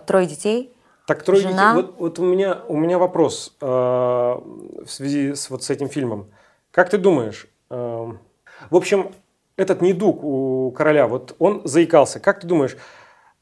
[0.06, 0.72] трое детей.
[1.10, 1.72] Так, трое Жена.
[1.72, 1.82] детей.
[1.82, 6.30] Вот, вот у, меня, у меня вопрос э, в связи с, вот с этим фильмом.
[6.70, 9.10] Как ты думаешь, э, в общем,
[9.56, 12.20] этот недуг у короля, вот он заикался.
[12.20, 12.76] Как ты думаешь,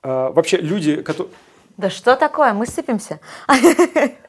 [0.02, 1.30] э, вообще люди, которые...
[1.76, 2.54] Да что такое?
[2.54, 3.20] Мы сыпемся.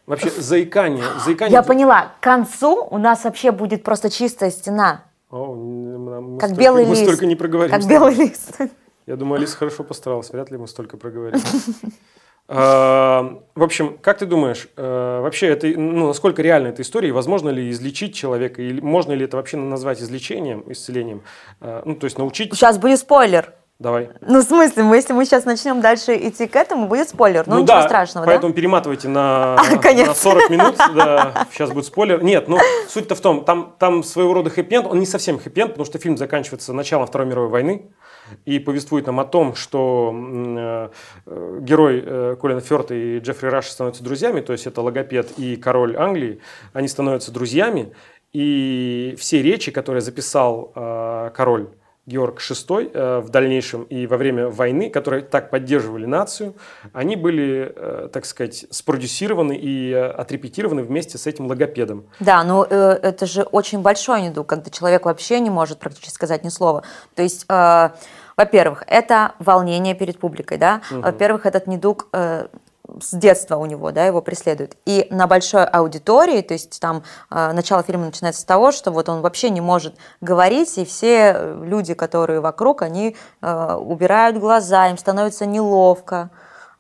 [0.06, 1.54] Вообще заикание, заикание.
[1.54, 2.12] Я поняла.
[2.20, 5.06] К концу у нас вообще будет просто чистая стена.
[5.30, 7.04] О, мы как столько, белый мы лист.
[7.04, 7.72] столько не проговорим.
[7.72, 8.58] Как белый лист.
[9.06, 10.30] Я думаю, Алиса хорошо постаралась.
[10.30, 11.40] Вряд ли мы столько проговорим.
[12.50, 17.12] Э, в общем, как ты думаешь, э, вообще это, ну, насколько реальна эта история, и
[17.12, 21.22] возможно ли излечить человека, или можно ли это вообще назвать излечением, исцелением?
[21.62, 22.52] Э, ну, то есть научить...
[22.56, 23.54] Сейчас будет спойлер.
[23.78, 24.10] Давай.
[24.20, 27.44] Ну, в смысле, мы, если мы сейчас начнем дальше идти к этому, будет спойлер.
[27.46, 31.86] Ну, Ну ничего да, страшного, поэтому перематывайте на, А, на 40 минут, да, сейчас будет
[31.86, 32.22] спойлер.
[32.22, 32.58] Нет, ну
[32.90, 36.18] суть-то в том, там, там своего рода хэппи он не совсем хэппи потому что фильм
[36.18, 37.90] заканчивается началом Второй мировой войны
[38.46, 40.90] и повествует нам о том, что э,
[41.26, 45.56] э, герой э, Колина Фёрта и Джеффри Раш становятся друзьями, то есть это логопед и
[45.56, 46.40] король Англии,
[46.74, 47.94] они становятся друзьями,
[48.34, 50.72] и все речи, которые записал
[51.36, 51.70] король
[52.10, 56.56] Георг VI в дальнейшем и во время войны, которые так поддерживали нацию,
[56.92, 57.74] они были,
[58.12, 62.06] так сказать, спродюсированы и отрепетированы вместе с этим логопедом.
[62.20, 66.44] Да, но э, это же очень большой недуг, когда человек вообще не может практически сказать
[66.44, 66.84] ни слова.
[67.16, 67.46] То есть,
[68.40, 70.82] во-первых, это волнение перед публикой, да.
[70.92, 72.48] Во-первых, этот недуг э,
[73.02, 74.78] с детства у него, да, его преследует.
[74.86, 79.10] И на большой аудитории, то есть там э, начало фильма начинается с того, что вот
[79.10, 84.88] он вообще не может говорить, и все э, люди, которые вокруг, они э, убирают глаза,
[84.88, 86.30] им становится неловко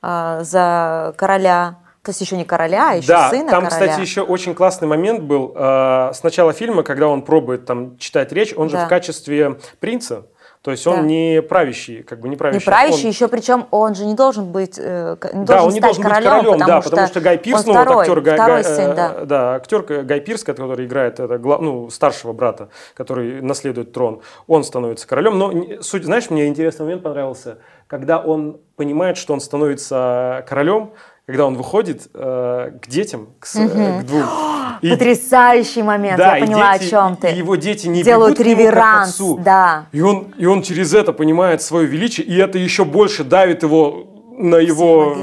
[0.02, 1.76] э, за короля.
[2.04, 3.69] То есть еще не короля, а еще да, сына там, короля.
[3.69, 5.52] кстати, еще очень классный момент был.
[5.54, 8.86] э, с начала фильма, когда он пробует там читать речь, он же Да.
[8.86, 10.24] в качестве принца.
[10.62, 11.02] То есть он Да.
[11.04, 12.60] не правящий, как бы не правящий.
[12.60, 15.74] Не правящий, он- еще причем он же не должен быть, э, не Да, должен он
[15.74, 17.98] не должен быть королем, королем, потому, да, что потому что Гай Пирс, он ну, вот
[18.02, 19.26] актер Гай, Гай- сын, э, да.
[19.26, 25.08] да, актер Гай Пирс, который играет это, ну, старшего брата, который наследует трон, он становится
[25.08, 25.38] королем.
[25.39, 30.91] Но суть, знаешь, мне интересный момент понравился, когда он понимает, что он становится королем,
[31.30, 34.24] когда он выходит э, к детям, к, э, к двум.
[34.82, 37.30] И- Потрясающий момент, да, я поняла, дети- о чем ты.
[37.30, 39.38] и его дети не Делают реверанс, отцу.
[39.38, 39.86] да.
[39.92, 44.08] И он, и он через это понимает свое величие, и это еще больше давит его
[44.39, 45.18] на его...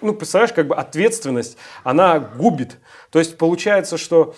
[0.00, 2.78] Ну, представляешь, как бы ответственность, она губит.
[3.12, 4.34] То есть получается, что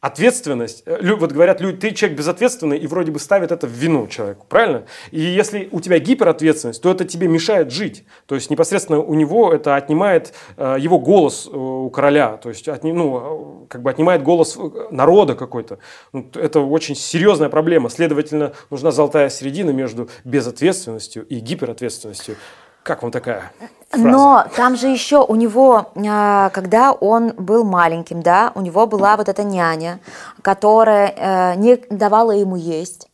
[0.00, 4.06] ответственность, э, вот говорят, люди, ты человек безответственный, и вроде бы ставят это в вину
[4.06, 4.84] человеку, правильно?
[5.10, 8.04] И если у тебя гиперответственность, то это тебе мешает жить.
[8.26, 12.68] То есть непосредственно у него это отнимает э, его голос э, у короля, то есть
[12.68, 14.56] отни- ну, как бы отнимает голос
[14.90, 15.78] народа какой-то.
[16.12, 17.90] Ну, это очень серьезная проблема.
[17.90, 22.36] Следовательно, нужна золотая середина между безответственностью и гиперответственностью.
[22.82, 23.52] Как вам такая
[23.90, 24.08] фраза?
[24.08, 29.16] Но там же еще у него, а, когда он был маленьким, да, у него была
[29.16, 30.00] вот эта няня,
[30.42, 33.08] которая э, не давала ему есть.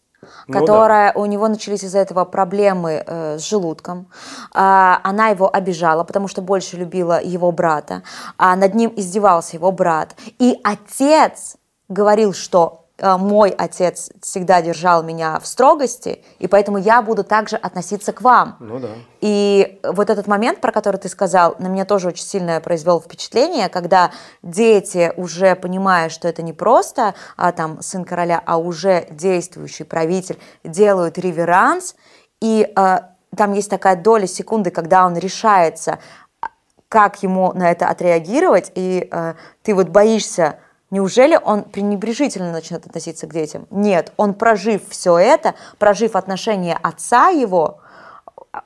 [0.47, 4.07] Ну которая у него начались из-за этого проблемы э, с желудком.
[4.53, 8.03] А, она его обижала, потому что больше любила его брата.
[8.37, 10.15] А над ним издевался его брат.
[10.39, 11.57] И отец
[11.89, 18.13] говорил, что мой отец всегда держал меня в строгости, и поэтому я буду также относиться
[18.13, 18.57] к вам.
[18.61, 18.91] Ну да.
[19.21, 23.69] И вот этот момент, про который ты сказал, на меня тоже очень сильно произвел впечатление,
[23.69, 29.85] когда дети, уже понимая, что это не просто а, там, сын короля, а уже действующий
[29.85, 31.97] правитель, делают реверанс,
[32.41, 35.99] и а, там есть такая доля секунды, когда он решается,
[36.41, 36.49] а,
[36.89, 40.59] как ему на это отреагировать, и а, ты вот боишься,
[40.91, 43.67] Неужели он пренебрежительно начнет относиться к детям?
[43.71, 47.81] Нет, он прожив все это, прожив отношения отца его,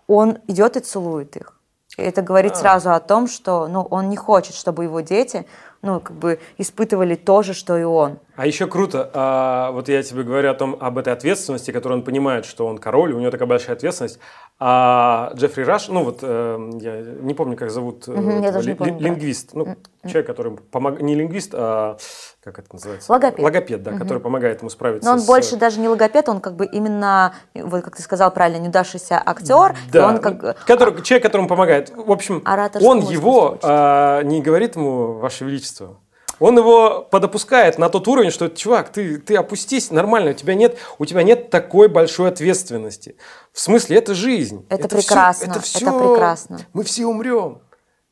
[0.06, 1.58] он идет и целует их.
[1.96, 5.46] И это говорит сразу о том, что ну, он не хочет, чтобы его дети
[5.82, 8.18] ну, как бы испытывали то же, что и он.
[8.38, 12.04] А еще круто, а, вот я тебе говорю о том, об этой ответственности, которую он
[12.04, 14.20] понимает, что он король, у него такая большая ответственность.
[14.60, 18.60] А Джеффри Раш, ну вот, э, я не помню, как зовут, э, Мгм, я не
[18.60, 19.04] ли- помню, ли- да.
[19.06, 19.74] лингвист, ну,
[20.04, 21.96] человек, который помогает, не лингвист, а
[22.44, 23.10] как это называется?
[23.10, 23.44] Логопед.
[23.44, 25.26] Логопед, да, который помогает ему справиться Но он с...
[25.26, 29.74] больше даже не логопед, он как бы именно, вот как ты сказал правильно, неудавшийся актер.
[29.92, 30.64] Да, он как...
[30.64, 31.90] который, человек, которому помогает.
[31.90, 35.96] В общем, Ораторскому он его а, не говорит ему, Ваше Величество.
[36.40, 40.76] Он его подопускает на тот уровень, что, чувак, ты, ты опустись, нормально, у тебя, нет,
[40.98, 43.16] у тебя нет такой большой ответственности.
[43.52, 44.64] В смысле, это жизнь.
[44.68, 46.58] Это всё- прекрасно, это, это всё- прекрасно.
[46.72, 47.58] Мы все умрем.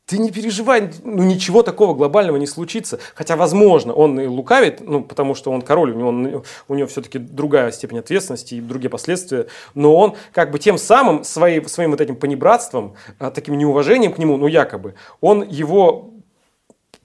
[0.07, 3.01] Ты не переживай, ну ничего такого глобального не случится.
[3.17, 7.19] Хотя, возможно, он и лукавит, ну, потому что он король, у него, у него все-таки
[7.19, 9.49] другая степень ответственности и другие последствия.
[9.75, 14.19] Но он как бы тем самым, своей, своим вот этим понебратством, а, таким неуважением к
[14.19, 16.11] нему, ну якобы, он его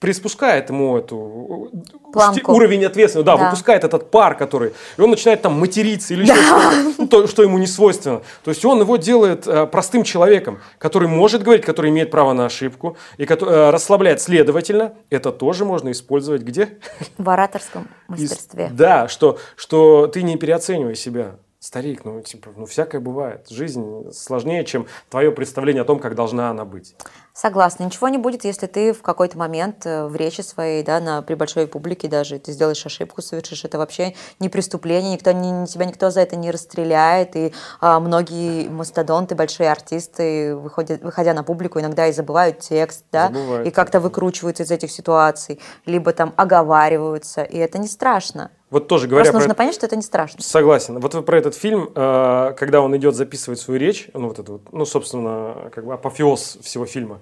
[0.02, 1.70] приспускает ему эту
[2.12, 2.52] Планку.
[2.54, 3.46] уровень ответственности, да, Да.
[3.46, 7.44] выпускает этот пар, который, и он начинает там материться или еще что-то, ну, то, что
[7.44, 8.22] ему не свойственно.
[8.44, 12.48] То есть он его делает э, простым человеком, который может говорить, который имеет право на
[12.48, 14.20] ошибку и который э, расслабляет.
[14.22, 16.80] Следовательно, это тоже можно использовать где?
[17.20, 18.70] В ораторском мастерстве.
[18.74, 21.36] Да, что, что ты не переоценивай себя.
[21.60, 23.46] Старик, ну, типа, ну, всякое бывает.
[23.52, 26.96] Жизнь сложнее, чем твое представление о том, как должна она быть.
[27.34, 27.86] Согласна.
[27.86, 31.36] Ничего не будет, если ты в какой-то момент э, в речи своей, да, на, при
[31.36, 33.64] большой публике даже, ты сделаешь ошибку, совершишь.
[33.64, 37.38] Это вообще не преступление, никто, не, тебя никто за это не расстреляет.
[37.38, 43.28] И а, многие мастодонты, большие артисты, выходят, выходя на публику, иногда и забывают текст, да,
[43.28, 43.68] Забывают.
[43.68, 48.52] и как-то выкручиваются из этих ситуаций, либо там оговариваются, и это не страшно.
[48.72, 50.42] Вот тоже говоря Просто про нужно это- понять, что это не страшно.
[50.42, 51.00] Согласен.
[51.00, 54.54] Вот вы про этот фильм, э, когда он идет записывать свою речь, ну вот это
[54.54, 57.20] вот, ну собственно, как бы апофеоз всего фильма,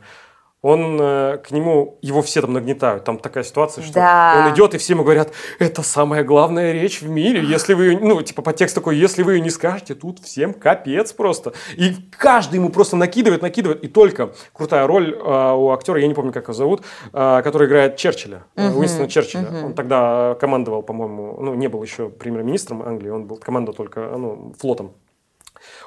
[0.61, 3.05] он э, к нему, его все там нагнетают.
[3.05, 4.43] Там такая ситуация, что Да.
[4.45, 7.41] он идет, и все ему говорят, это самая главная речь в мире.
[7.45, 11.53] Если вы, ну, типа, подтекст такой, если вы ее не скажете, тут всем капец просто.
[11.77, 13.81] И каждый ему просто накидывает, накидывает.
[13.85, 16.81] И только крутая роль э, у актера, я не помню, как его зовут,
[17.13, 19.47] э, который играет Черчилля, Мгм, Уинстона Черчилля.
[19.63, 24.53] Он тогда командовал, по-моему, ну, не был еще премьер-министром Англии, он был командовал только ну,
[24.59, 24.91] флотом.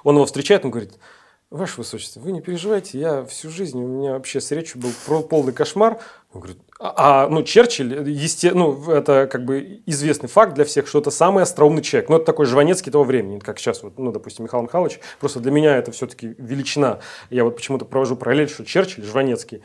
[0.02, 0.94] Он его встречает, он говорит,
[1.52, 5.52] Ваше Высочество, вы не переживайте, я всю жизнь, у меня вообще с речью был полный
[5.52, 5.98] кошмар.
[6.32, 10.86] Он говорит, а, а, ну, Черчилль, есте, ну, это как бы известный факт для всех,
[10.86, 12.08] что это самый остроумный человек.
[12.08, 14.98] Ну, это такой Жванецкий того времени, как сейчас, вот, ну, допустим, Михаил Михайлович.
[15.20, 17.00] Просто для меня это все-таки величина.
[17.28, 19.60] Я вот почему-то провожу параллель, что Черчилль, Жванецкий.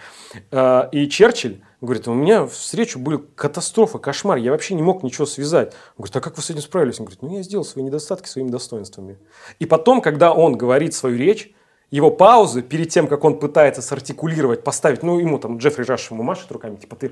[0.51, 5.03] А, И Черчилль говорит, у меня с речью были катастрофа, кошмар, я вообще не мог
[5.03, 5.69] ничего связать.
[5.95, 6.99] Он говорит, а как вы с этим справились?
[6.99, 9.17] Он говорит, ну, я сделал свои недостатки своими достоинствами.
[9.59, 11.53] И потом, когда он говорит свою речь,
[11.89, 16.21] его паузы перед тем, как он пытается сартикулировать, поставить, ну, ему там Джеффри Раш ему
[16.21, 17.11] машет руками, типа ты...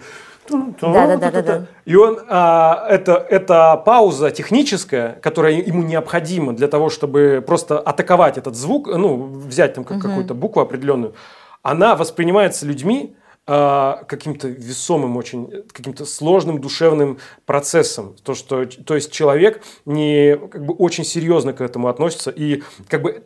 [0.49, 1.67] Да-да-да-да-да.
[1.85, 8.37] И он, а, это, это пауза техническая, которая ему необходима для того, чтобы просто атаковать
[8.37, 11.13] этот звук, ну, взять там как- какую-то букву определенную,
[11.61, 13.15] она воспринимается людьми
[13.47, 18.15] а, каким-то весомым очень, каким-то сложным душевным процессом.
[18.23, 23.03] То, что, то есть человек не как бы очень серьезно к этому относится и как
[23.03, 23.21] бы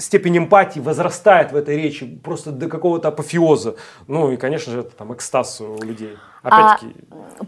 [0.00, 3.76] степень эмпатии возрастает в этой речи просто до какого-то апофеоза.
[4.06, 6.16] Ну и, конечно же, это там экстаз у людей.
[6.42, 6.94] Опять-таки,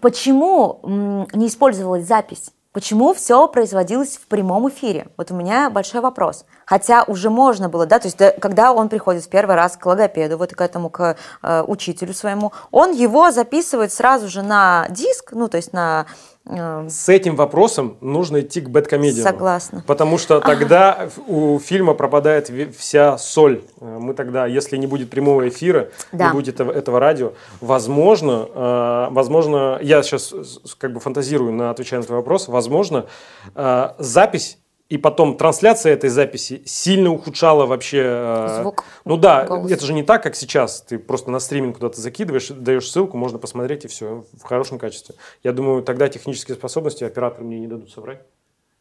[0.00, 2.52] Почему м, не использовалась запись?
[2.72, 5.08] Почему все производилось в прямом эфире?
[5.18, 6.46] Вот у меня большой вопрос.
[6.64, 9.84] Хотя уже можно было, да, то есть да, когда он приходит в первый раз к
[9.84, 15.32] логопеду, вот к этому, к э, учителю своему, он его записывает сразу же на диск,
[15.32, 16.06] ну, то есть на...
[16.44, 19.22] с этим вопросом нужно идти к бэткомедиану.
[19.22, 19.84] Согласна.
[19.86, 23.62] Потому что тогда у фильма пропадает вся соль.
[23.80, 26.26] Э, Мы тогда, если не будет прямого эфира, Да.
[26.28, 30.34] не будет этого, этого радио, возможно, э, возможно, я сейчас
[30.78, 33.06] как бы фантазирую, на отвечая на твой вопрос, возможно,
[33.54, 34.58] э, запись
[34.92, 38.02] и потом трансляция этой записи сильно ухудшала вообще...
[38.04, 39.70] э, Звук, Ну да, голос.
[39.70, 40.82] это же не так, как сейчас.
[40.82, 45.14] Ты просто на стриминг куда-то закидываешь, даешь ссылку, можно посмотреть и все в хорошем качестве.
[45.42, 48.20] Я думаю, тогда технические способности операторы мне не дадут соврать.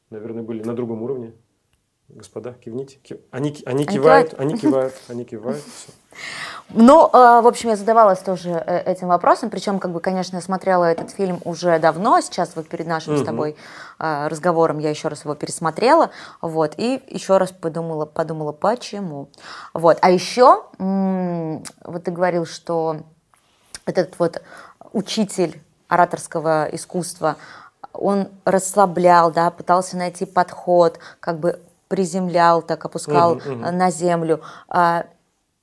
[0.09, 1.31] Наверное, были на другом уровне.
[2.09, 2.97] Господа, кивните.
[3.01, 5.61] Ки- Они, ки- они кивают, они кивают, они кивают.
[5.63, 5.93] всё.
[6.73, 10.41] Ну, э, в общем, я задавалась тоже э, этим вопросом, причем, как бы, конечно, я
[10.41, 13.25] смотрела этот фильм уже давно, сейчас вот перед нашим с Мгм.
[13.25, 13.55] тобой
[13.99, 19.27] э, разговором я еще раз его пересмотрела, вот, и еще раз подумала, подумала, почему.
[19.73, 22.97] Вот, а еще, вот ты говорил, что
[23.85, 24.41] этот вот
[24.93, 27.35] учитель ораторского искусства,
[27.93, 33.65] он расслаблял, да, пытался найти подход, как бы приземлял, так опускал мгм.
[33.65, 34.41] э, на землю.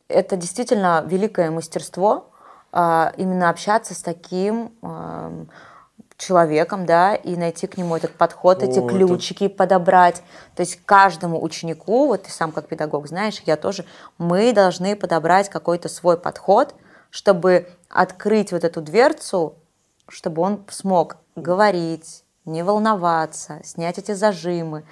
[0.09, 2.31] А, Это действительно великое мастерство,
[2.73, 5.49] а, именно общаться с таким ам,
[6.17, 10.23] человеком, да, и найти к нему этот подход, эти О, это- ключики подобрать.
[10.57, 13.85] То есть каждому ученику, вот ты сам как педагог знаешь, я тоже,
[14.19, 16.75] мы должны подобрать какой-то свой подход,
[17.11, 19.55] чтобы открыть вот эту дверцу,
[20.09, 24.85] чтобы он смог говорить, не волноваться, снять эти зажимы.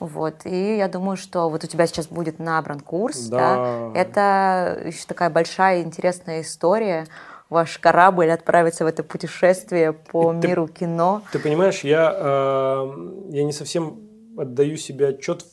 [0.00, 0.46] Вот.
[0.46, 3.26] И я думаю, что вот у тебя сейчас будет набран курс.
[3.26, 3.90] Да.
[3.94, 4.00] Да.
[4.00, 7.06] Это еще такая большая интересная история.
[7.50, 11.22] Ваш корабль отправится в это путешествие по И ты- миру кино.
[11.32, 14.00] Ты понимаешь, я, э, я не совсем
[14.38, 15.44] отдаю себе отчет,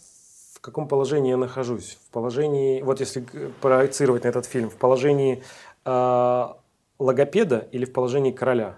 [0.53, 1.97] в каком положении я нахожусь.
[2.07, 3.25] В положении, вот если
[3.61, 5.43] проецировать на этот фильм, в положении
[5.85, 6.47] э,
[6.99, 8.75] логопеда или в положении короля.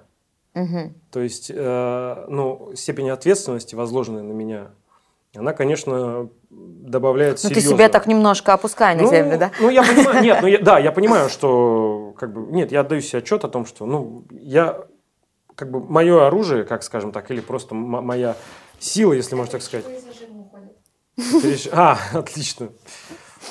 [0.54, 0.94] Мгм.
[1.12, 4.70] То есть, э, ну, степень ответственности, возложенная на меня,
[5.36, 7.78] она, конечно, добавляет Ну, ты серьезно.
[7.78, 9.52] себя так немножко опускай на Ну, землю, да?
[9.60, 13.02] Ну, я понимаю, нет, ну, я- да, я понимаю, что, как бы, нет, я отдаю
[13.02, 14.86] себе отчет о том, что, ну, я,
[15.56, 18.36] как бы, мое оружие, как скажем так, или просто моя
[18.80, 19.86] сила, если можно так сказать.
[21.18, 22.70] Переш- А, отлично.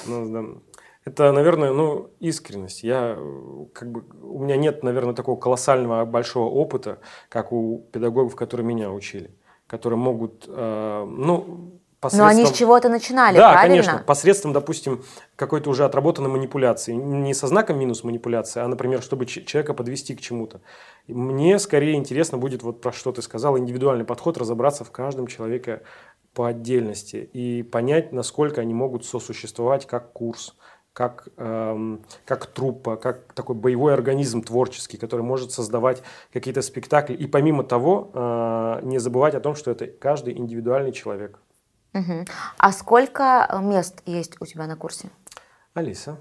[0.07, 0.61] Ну, да.
[1.05, 2.83] Это, наверное, ну, искренность.
[2.83, 3.17] Я,
[3.73, 8.91] как бы, у меня нет, наверное, такого колоссального большого опыта, как у педагогов, которые меня
[8.91, 9.31] учили,
[9.69, 11.81] которые могут, э, ну,
[12.13, 13.83] Но они с чего-то начинали, да, правильно?
[13.83, 15.05] конечно, посредством, допустим,
[15.37, 16.93] какой-то уже отработанной манипуляции.
[16.93, 20.61] Не со знаком минус манипуляции, а, например, чтобы человека подвести к чему-то.
[21.07, 25.83] Мне скорее интересно будет, вот про что ты сказал, индивидуальный подход, разобраться в каждом человеке
[26.35, 30.55] по отдельности и понять, насколько они могут сосуществовать как курс,
[30.99, 37.15] как, эм, как труппа, как такой боевой организм творческий, который может создавать какие-то спектакли.
[37.15, 41.39] И помимо того, э, не забывать о том, что это каждый индивидуальный человек.
[41.95, 42.25] Угу.
[42.59, 45.11] А сколько мест есть у тебя на курсе?
[45.73, 46.17] Алиса.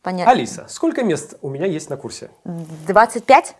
[0.00, 0.30] Понятно.
[0.30, 2.30] Алиса, сколько мест у меня есть на курсе?
[2.86, 3.56] 25?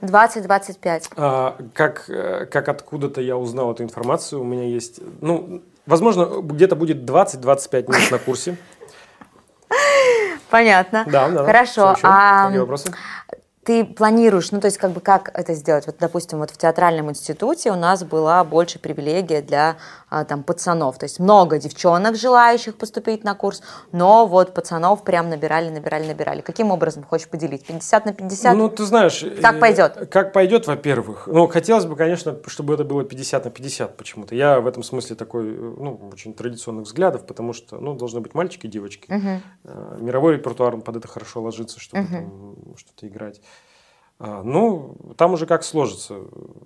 [0.00, 1.12] 20-25.
[1.16, 6.76] А, как, э, как откуда-то я узнал эту информацию, у меня есть, ну, возможно, где-то
[6.76, 8.56] будет 20-25 мест на курсе.
[10.50, 11.04] Понятно.
[11.06, 11.44] Да, да.
[11.44, 11.96] Хорошо.
[12.02, 12.92] А, Какие вопросы?
[13.66, 15.86] ты планируешь, ну то есть как бы как это сделать?
[15.86, 19.76] Вот, допустим, вот в театральном институте у нас была больше привилегия для
[20.28, 25.68] там пацанов, то есть много девчонок желающих поступить на курс, но вот пацанов прям набирали,
[25.68, 26.40] набирали, набирали.
[26.40, 27.66] Каким образом хочешь поделить?
[27.66, 28.56] 50 на 50?
[28.56, 29.96] Ну ты знаешь, как пойдет?
[29.96, 31.26] Э, как пойдет, во-первых.
[31.26, 34.34] Ну хотелось бы, конечно, чтобы это было 50 на 50 почему-то.
[34.34, 38.34] Я в этом смысле такой, э, ну очень традиционных взглядов, потому что, ну должны быть
[38.34, 39.12] мальчики и девочки.
[39.12, 40.04] Угу.
[40.04, 42.12] Мировой репертуар под это хорошо ложится, чтобы угу.
[42.12, 43.40] там что-то играть.
[44.18, 46.14] А, ну, там уже как сложится.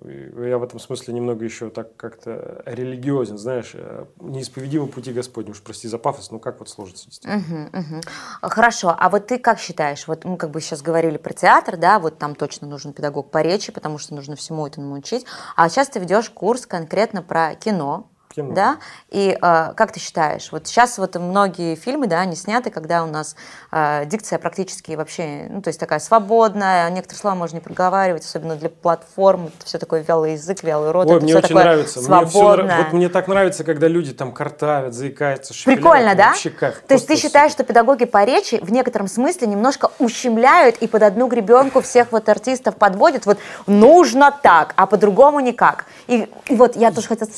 [0.05, 5.51] Я в этом смысле немного еще так как-то религиозен, знаешь, э, неисповедимы пути Господни.
[5.51, 7.69] Уж прости за пафос, но как вот сложится действительно.
[7.73, 8.01] Угу, угу.
[8.41, 11.99] Хорошо, а вот ты как считаешь, вот мы как бы сейчас говорили про театр, да,
[11.99, 15.25] вот там точно нужен педагог по речи, потому что нужно всему этому учить,
[15.57, 18.53] а сейчас ты ведешь курс конкретно про кино, кино.
[18.53, 18.77] Да?
[19.09, 23.07] И э, как ты считаешь, вот сейчас вот многие фильмы, да, они сняты, когда у
[23.07, 23.35] нас
[23.71, 28.55] э, дикция практически вообще, ну, то есть такая свободная, некоторые слова можно не проговаривать, особенно
[28.55, 32.01] для платформ, все такой вялый язык, вялый рот, Ой, мне очень такое нравится.
[32.01, 32.65] свободное.
[32.65, 35.79] Мне все, вот мне так нравится, когда люди там картавят, заикаются, шепелят.
[35.79, 36.33] Прикольно, да?
[36.57, 36.81] Кайф.
[36.87, 41.03] То есть ты считаешь, что педагоги по речи в некотором смысле немножко ущемляют и под
[41.03, 45.85] одну гребенку всех вот артистов подводят, вот нужно так, а по-другому никак.
[46.07, 47.29] И, и вот я тоже хотела,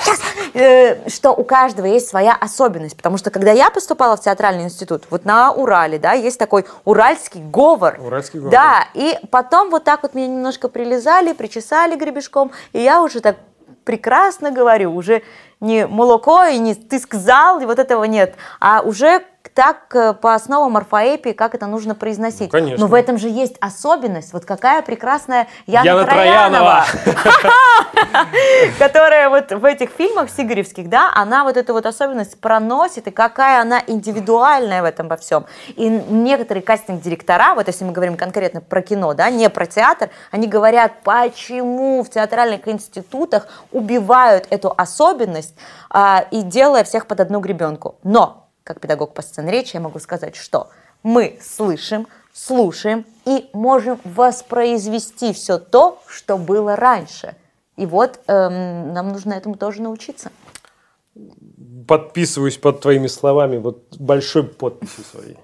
[0.00, 0.20] сейчас,
[0.54, 5.04] Э, что у каждого есть своя особенность, потому что когда я поступала в театральный институт,
[5.08, 7.98] вот на Урале, да, есть такой уральский говор.
[7.98, 8.52] Уральский говор.
[8.52, 13.36] Да, и потом вот так вот меня немножко прилезали, причесали гребешком, и я уже так
[13.84, 15.22] прекрасно говорю, уже
[15.60, 19.24] не молоко и не ты сказал, и вот этого нет, а уже
[19.54, 22.52] так э, по основам орфоэпии, как это нужно произносить.
[22.52, 22.84] Ну, конечно.
[22.84, 24.32] Но в этом же есть особенность.
[24.32, 26.84] Вот какая прекрасная Яна, Яна Троянова,
[28.78, 33.60] которая вот в этих фильмах сигаревских, да, она вот эту вот особенность проносит, и какая
[33.60, 35.46] она индивидуальная в этом во всем.
[35.76, 40.46] И некоторые кастинг-директора, вот если мы говорим конкретно про кино, да, не про театр, они
[40.46, 45.54] говорят, почему в театральных институтах убивают эту особенность
[45.90, 47.96] а, и делая всех под одну гребенку.
[48.02, 50.70] Но как педагог по сцене речи, я могу сказать, что
[51.02, 57.36] мы слышим, слушаем и можем воспроизвести все то, что было раньше.
[57.76, 60.30] И вот эм, нам нужно этому тоже научиться.
[61.88, 65.38] Подписываюсь под твоими словами, вот большой подписью своей.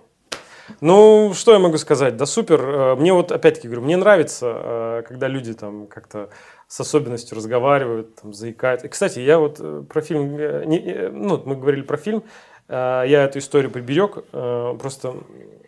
[0.81, 2.17] Ну, что я могу сказать?
[2.17, 2.61] Да супер.
[2.61, 6.29] Э, мне вот, опять-таки говорю, мне нравится, э, когда люди там как-то
[6.67, 8.85] с особенностью разговаривают, там, заикают.
[8.85, 12.23] И, кстати, я вот э, про фильм, ну, мы говорили про фильм,
[12.69, 14.25] я эту историю приберег.
[14.33, 15.15] Э, просто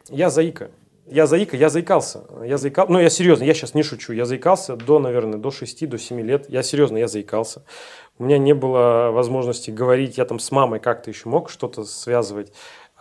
[0.09, 0.71] я заика.
[1.07, 2.25] Я заика, я заикался.
[2.45, 4.13] Я заикал, ну, я серьезно, я сейчас не шучу.
[4.13, 6.49] Я заикался до, наверное, до 6, до 7 лет.
[6.49, 7.65] Я серьезно, я заикался.
[8.19, 10.19] У меня не было возможности говорить.
[10.19, 12.53] Я там с мамой как-то еще мог что-то связывать.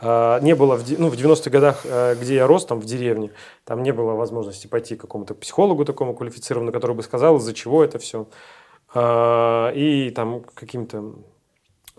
[0.02, 1.86] Э, не было, в, ну, в 90-х годах,
[2.20, 3.32] где я рос, там в деревне,
[3.66, 7.84] там не было возможности пойти к какому-то психологу такому квалифицированному, который бы сказал, из-за чего
[7.84, 8.28] это все.
[8.95, 11.14] И там каким-то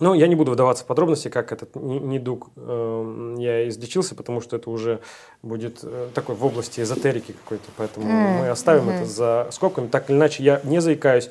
[0.00, 4.56] ну, я не буду вдаваться в подробности, как этот недуг э, я излечился, потому что
[4.56, 5.00] это уже
[5.42, 8.40] будет э, такой в области эзотерики какой-то, поэтому mm.
[8.40, 8.96] мы оставим mm-hmm.
[8.96, 9.88] это за скобками.
[9.88, 11.30] Так или иначе, я не заикаюсь.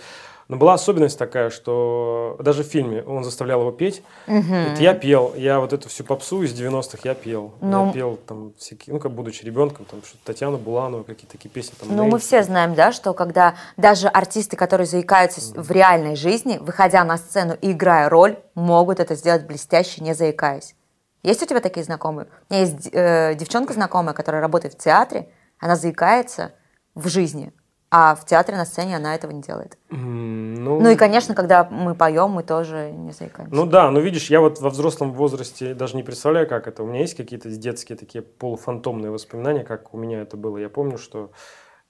[0.49, 4.01] Но была особенность такая, что даже в фильме он заставлял его петь.
[4.27, 4.69] Угу.
[4.69, 7.53] Вот я пел, я вот эту всю попсу из 90-х я пел.
[7.61, 11.49] Ну, я пел там всякие, ну как будучи ребенком, там что-то Татьяна Буланова, какие-то такие
[11.49, 11.75] песни.
[11.79, 15.61] Там, ну мы все знаем, да, что когда даже артисты, которые заикаются mm.
[15.61, 20.73] в реальной жизни, выходя на сцену и играя роль, могут это сделать блестяще, не заикаясь.
[21.21, 22.27] Есть у тебя такие знакомые?
[22.49, 25.29] У меня есть э, девчонка знакомая, которая работает в театре,
[25.59, 26.53] она заикается
[26.95, 27.53] в жизни,
[27.91, 29.77] а в театре на сцене она этого не делает.
[29.89, 33.55] ну, ну и, конечно, когда мы поем, мы тоже не заикаемся.
[33.55, 36.83] Ну да, ну видишь, я вот во взрослом возрасте даже не представляю, как это.
[36.83, 40.57] У меня есть какие-то детские такие полуфантомные воспоминания, как у меня это было.
[40.57, 41.31] Я помню, что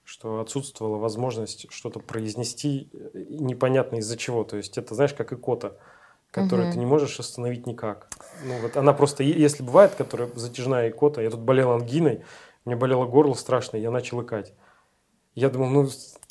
[0.10, 4.44] что отсутствовала возможность что-то произнести э, непонятно из-за чего.
[4.44, 5.78] То есть это, знаешь, как икота,
[6.32, 6.74] которую Мгм.
[6.74, 8.08] ты не можешь остановить никак.
[8.44, 12.24] Ну вот она просто, если бывает, которая затяжная икота, я тут болел ангиной,
[12.66, 14.54] мне болело горло страшно, я начал икать.
[15.40, 15.88] Я думал, ну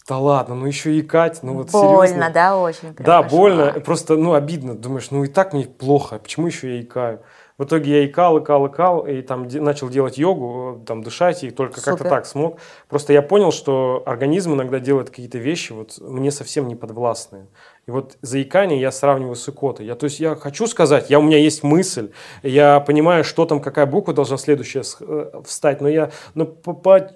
[0.09, 2.31] да ладно, ну еще и икать, ну вот Больно, серьезно.
[2.33, 2.95] да, очень.
[2.95, 3.31] прям Да, кошмар.
[3.31, 4.75] больно, просто, ну, обидно.
[4.75, 7.21] Думаешь, ну и так мне плохо, почему еще я икаю?
[7.59, 11.51] В итоге я икал, икал, икал, и там де- начал делать йогу, там дышать, и
[11.51, 12.09] только как-то Супер.
[12.09, 12.59] так смог.
[12.89, 17.47] Просто я понял, что организм иногда делает какие-то вещи, вот мне совсем не подвластные.
[17.89, 19.87] И вот заикание я сравниваю с икотой.
[19.87, 22.11] Я, то есть я хочу сказать, я, у меня есть мысль,
[22.43, 27.09] я понимаю, что там, какая буква должна следующая э, встать, но я, но по- по-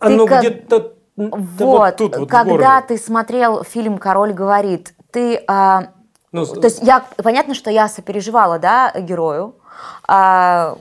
[0.00, 5.42] оно как- где-то да Вот, тут, вот когда ты смотрел фильм «Король говорит», ты...
[5.46, 5.88] а,
[6.32, 9.56] Ну, то есть я, понятно, что я сопереживала, да, герою,
[10.06, 10.78] а,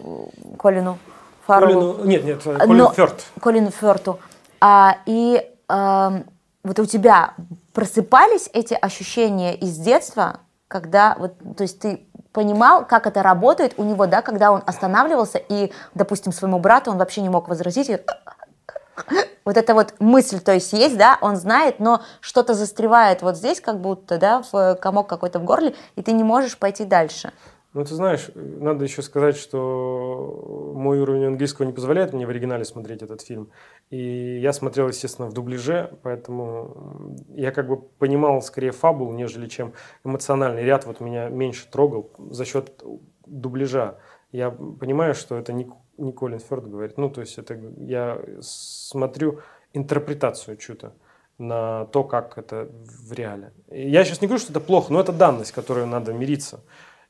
[0.58, 0.98] Колину
[1.46, 1.94] Фарреллу.
[1.96, 3.26] Колину- нет, нет, А, Колин но- Фёрд.
[3.42, 4.20] Колину Фёрту.
[4.62, 6.24] А, и ам,
[6.64, 7.34] вот у тебя
[7.74, 13.84] просыпались эти ощущения из детства, когда вот, то есть ты понимал, как это работает у
[13.84, 17.90] него, да, когда он останавливался и, допустим, своему брату он вообще не мог возразить.
[17.90, 18.00] и
[19.46, 23.62] Вот эта вот мысль, то есть есть, да, он знает, но что-то застревает вот здесь,
[23.62, 27.32] как будто, да, в комок какой-то в горле, и ты не можешь пойти дальше.
[27.78, 32.66] Ну, ты знаешь, надо еще сказать, что мой уровень английского не позволяет мне в оригинале
[32.66, 33.52] смотреть этот фильм.
[33.92, 39.74] И я смотрел, естественно, в дубляже, поэтому я как бы понимал скорее фабулу, нежели чем
[40.04, 42.84] эмоциональный ряд вот меня меньше трогал за счет
[43.28, 44.00] дубляжа.
[44.32, 45.70] Я понимаю, что это не,
[46.00, 46.98] не Колин Фёрд говорит.
[46.98, 49.42] Ну, то есть это я смотрю
[49.74, 50.94] интерпретацию чью-то
[51.38, 53.54] на то, как это в реале.
[53.70, 56.62] Я сейчас не говорю, что это плохо, но это данность, которую надо мириться.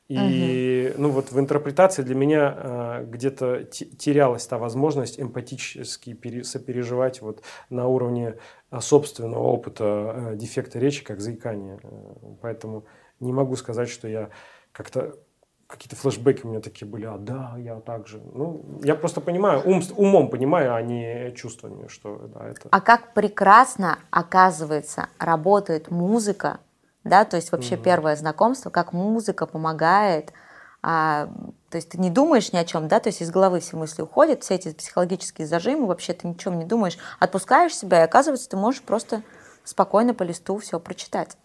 [0.08, 6.44] И ну вот в интерпретации для меня э, где-то те- терялась та возможность эмпатически пере-
[6.44, 8.36] сопереживать вот на уровне
[8.70, 11.78] э, собственного опыта э, дефекта речи, как заикание.
[11.82, 11.88] Э,
[12.40, 12.86] Поэтому
[13.20, 14.30] не могу сказать, что я
[14.72, 15.16] как-то
[15.66, 18.22] какие-то флешбеки у меня такие были, а да, я так же.
[18.32, 22.68] Ну, я просто понимаю, ум, умом понимаю, а не чувствами, что да, это...
[22.70, 26.60] А как прекрасно, оказывается, работает музыка,
[27.08, 30.32] да, то есть вообще первое знакомство, как музыка помогает,
[30.82, 31.28] а,
[31.70, 34.02] то есть ты не думаешь ни о чем, да, то есть из головы все мысли
[34.02, 38.04] уходят, все эти психологические зажимы, вообще ты ни о чем не думаешь, отпускаешь себя, и
[38.04, 39.22] оказывается, ты можешь просто
[39.64, 41.36] спокойно по листу все прочитать.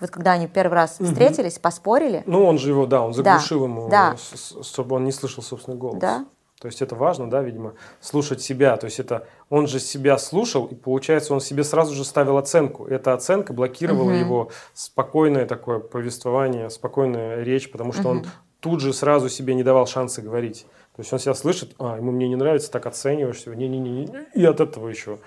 [0.00, 3.64] Вот когда они первый раз встретились, поспорили, Ну, он же его, да, он Да, заглушил
[3.64, 4.16] ему, да.
[4.16, 5.98] с- с- чтобы он не слышал собственный голос.
[6.00, 6.24] Да.
[6.62, 8.76] То есть это важно, да, видимо, слушать себя.
[8.76, 12.86] То есть это он же себя слушал, и получается, он себе сразу же ставил оценку.
[12.86, 14.18] Эта оценка блокировала Мгм.
[14.20, 18.26] его спокойное такое повествование, спокойная речь, потому что он
[18.60, 20.66] тут же сразу себе не давал шанса говорить.
[20.94, 24.60] То есть он себя слышит, а, ему мне не нравится, так оцениваешь не-не-не, и от
[24.60, 25.18] этого еще.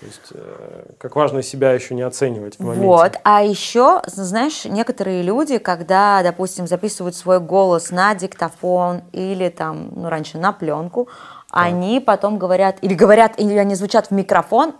[0.00, 2.86] То есть э, как важно себя еще не оценивать в моменте.
[2.86, 9.90] Вот, а еще, знаешь, некоторые люди, когда, допустим, записывают свой голос на диктофон или там,
[9.94, 11.08] ну, раньше на пленку,
[11.50, 14.74] они потом говорят, или говорят, или они звучат в микрофон,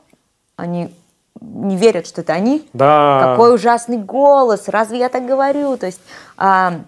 [0.56, 0.94] они
[1.40, 2.66] не верят, что это они.
[2.72, 3.20] Да.
[3.22, 5.76] Какой ужасный голос, разве я так говорю?
[5.76, 6.00] То есть
[6.38, 6.80] а,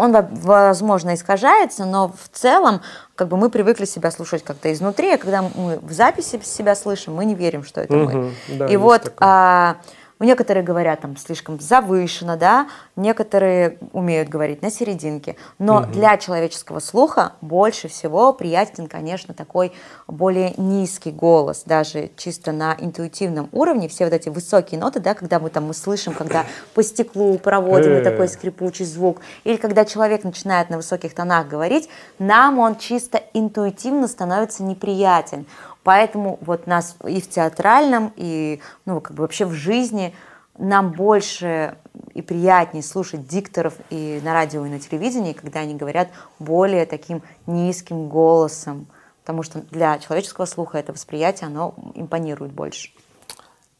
[0.00, 2.80] он, во- возможно, искажается, но в целом
[3.14, 7.14] как бы мы привыкли себя слушать как-то изнутри, а когда мы в записи себя слышим,
[7.14, 8.12] мы не верим, что это мы.
[8.14, 9.16] Мгм, да, И вот такое.
[9.20, 9.76] а,
[10.24, 17.32] некоторые говорят там слишком завышенно, да, некоторые умеют говорить на серединке, но для человеческого слуха
[17.40, 19.72] больше всего приятен, конечно, такой
[20.06, 25.38] более низкий голос, даже чисто на интуитивном уровне, все вот эти высокие ноты, да, когда
[25.38, 26.44] мы там мы слышим, когда
[26.74, 28.02] по стеклу проводим и Э.
[28.02, 34.08] такой скрипучий звук, или когда человек начинает на высоких тонах говорить, нам он чисто интуитивно
[34.08, 35.46] становится неприятен.
[35.82, 40.14] Поэтому вот нас и в театральном, и ну, как бы вообще в жизни
[40.58, 41.78] нам больше
[42.12, 46.08] и приятнее слушать дикторов и на радио, и на телевидении, когда они говорят
[46.38, 48.86] более таким низким голосом,
[49.22, 52.90] потому что для человеческого слуха это восприятие, оно импонирует больше.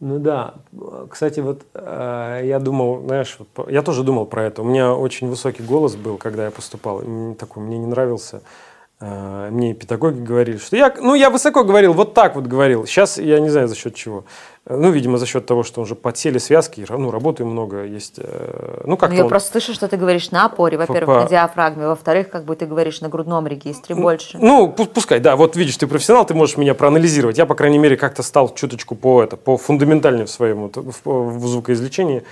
[0.00, 0.54] Ну да.
[1.10, 3.38] Кстати, вот э, я думал, знаешь,
[3.68, 4.62] я тоже думал про это.
[4.62, 7.02] У меня очень высокий голос был, когда я поступал.
[7.38, 8.40] такой, мне не нравился.
[9.02, 12.84] Э, Мне педагоги говорили, что я, ну, я высоко говорил, вот так вот говорил.
[12.86, 14.24] Сейчас я не знаю за счет чего.
[14.68, 18.16] Ну, видимо, за счет того, что уже подсели связки, ну, работы много есть.
[18.18, 21.28] э, Ну, как Ну, я просто слышу, что ты говоришь на опоре, во-первых, По- на
[21.28, 24.36] диафрагме, во-вторых, как бы ты говоришь на грудном регистре больше.
[24.38, 27.38] Ну, пу- пускай, да, вот видишь, ты профессионал, ты можешь меня проанализировать.
[27.38, 31.46] Я, по крайней мере, как-то стал чуточку по, это, по фундаментальнее в своем в, в
[31.48, 32.22] звукоизвлечении.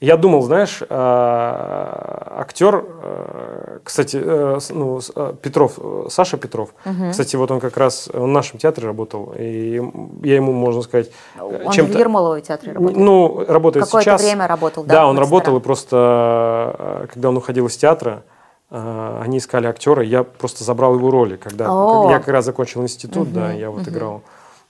[0.00, 5.00] Я думал, знаешь, а, актер, а, кстати, э, ну,
[5.42, 6.70] Петров, э, Саша Петров,
[7.10, 9.82] кстати, вот он как раз он в нашем театре работал, и
[10.22, 11.96] я ему, можно сказать, э, Он чем-то...
[11.96, 12.96] в Ермоловой театре работает.
[12.98, 14.22] Ну, работает Какое-то сейчас.
[14.22, 18.22] время работал, да, Да, он работал, и просто, э, когда он уходил из театра,
[18.70, 21.36] э, они искали актера, я просто забрал его роли.
[21.36, 22.08] Когда О.
[22.10, 24.22] я как раз закончил институт, да, я вот играл,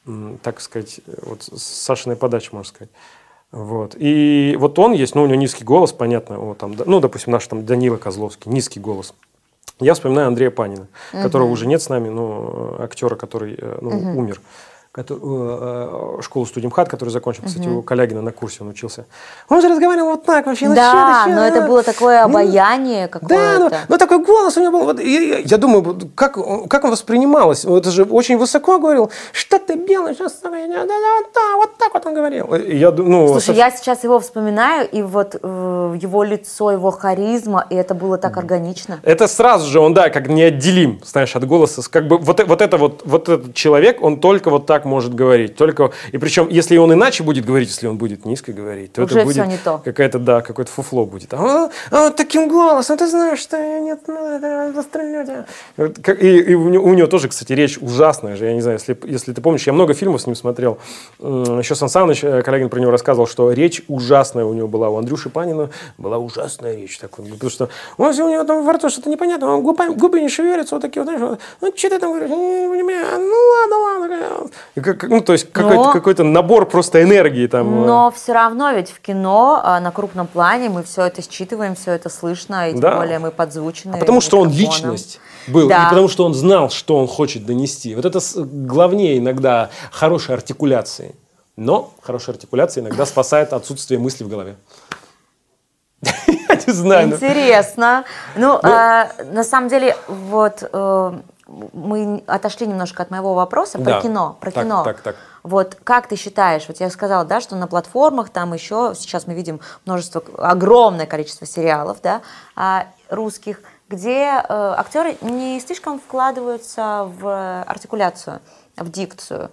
[0.07, 2.91] м, так сказать, вот с Сашиной подачи, можно сказать.
[3.51, 3.97] Вот.
[3.99, 7.47] И вот он есть, ну, у него низкий голос, понятно, вот там, ну, допустим, наш
[7.47, 9.15] там Данила Козловский, низкий голос.
[9.81, 13.91] Я вспоминаю Андрея Панина, которого уже нет с нами, но э, актера, который э, ну,
[14.19, 14.41] умер.
[14.99, 19.05] Кото- э, э, школу студии МХАТ, который закончил, кстати, у Калягина на курсе он учился.
[19.49, 20.69] Он же разговаривал вот так вообще.
[20.69, 21.67] ну Да, да но это да.
[21.69, 23.29] было такое Ну, обаяние Да, ну,
[23.69, 23.77] какое-то.
[23.89, 24.85] ну такой голос у него был.
[24.87, 26.37] Вот, и я думаю, как,
[26.69, 27.65] как он воспринималось?
[27.65, 29.11] Это же очень высоко говорил.
[29.33, 30.15] Что ты белый?
[30.17, 32.53] Сейчас, да, да, да, да, вот так вот он говорил.
[32.57, 37.65] Я, ну, Слушай, со- я сейчас его вспоминаю, и вот э, его лицо, его харизма,
[37.71, 38.99] и это было так органично.
[39.05, 41.83] Это сразу же он, да, как неотделим, знаешь, от голоса.
[41.89, 45.15] Как бы вот, э- вот это вот, вот этот человек, он только вот так может
[45.15, 45.55] говорить.
[45.57, 49.19] Только, и причем, если он иначе будет говорить, если он будет низко говорить, то Уже
[49.19, 49.79] это будет не то.
[49.85, 51.33] какая-то, да, какое-то фуфло будет.
[51.35, 55.47] А, а, таким голосом, ты знаешь, что я нет, ну, это застрелю тебя.
[56.15, 58.47] И, и у, него, у него тоже, кстати, речь ужасная же.
[58.47, 60.79] Я не знаю, если, если ты помнишь, я много фильмов с ним смотрел.
[61.19, 64.89] Еще Сан Саныч, э, Калягин про него рассказывал, что речь ужасная у него была.
[64.89, 66.99] У Андрюши Панина была ужасная речь.
[66.99, 70.21] Так, вот, потому что он, у него там во рту что-то непонятно, он губами, губы
[70.21, 73.21] не шевелятся, вот такие, вот, знаешь, вот, ну, что ты там говоришь, Не, не понимаю.
[73.21, 74.51] ну, ладно, ладно.
[75.03, 77.83] Ну, то есть, какой-то, какой-то набор просто энергии там.
[77.83, 77.87] э.
[77.87, 81.93] Но все равно ведь в кино а, на крупном плане мы все это считываем, все
[81.93, 82.97] это слышно, и тем Да.
[82.97, 83.95] более мы подзвучены.
[83.95, 85.87] А потому что он личность был, Да.
[85.87, 87.95] и потому что он знал, что он хочет донести.
[87.95, 91.15] Вот это главнее иногда хорошей артикуляции.
[91.57, 94.57] Но хорошая артикуляция иногда спасает отсутствие мысли в голове.
[96.05, 97.09] Я не знаю.
[97.09, 97.15] ну.
[97.17, 98.05] Интересно.
[98.37, 101.13] Ну, а, на самом деле, вот э,
[101.49, 103.95] мы отошли немножко от моего вопроса Да.
[103.95, 104.37] про кино.
[104.41, 104.85] Про Так, кино.
[104.85, 105.17] так, так.
[105.43, 109.35] Вот как ты считаешь, вот я сказала, да, что на платформах там еще сейчас мы
[109.35, 112.21] видим множество, огромное количество сериалов, да,
[112.55, 118.41] а, русских, где э, актеры не слишком вкладываются в артикуляцию,
[118.77, 119.51] в дикцию.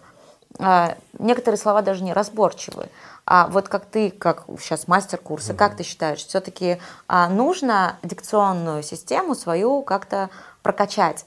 [0.60, 2.90] А, некоторые слова даже не разборчивы.
[3.26, 6.80] А вот как ты, как сейчас мастер курса, как ты считаешь, все-таки
[7.10, 10.30] нужно дикционную систему свою как-то
[10.62, 11.26] прокачать?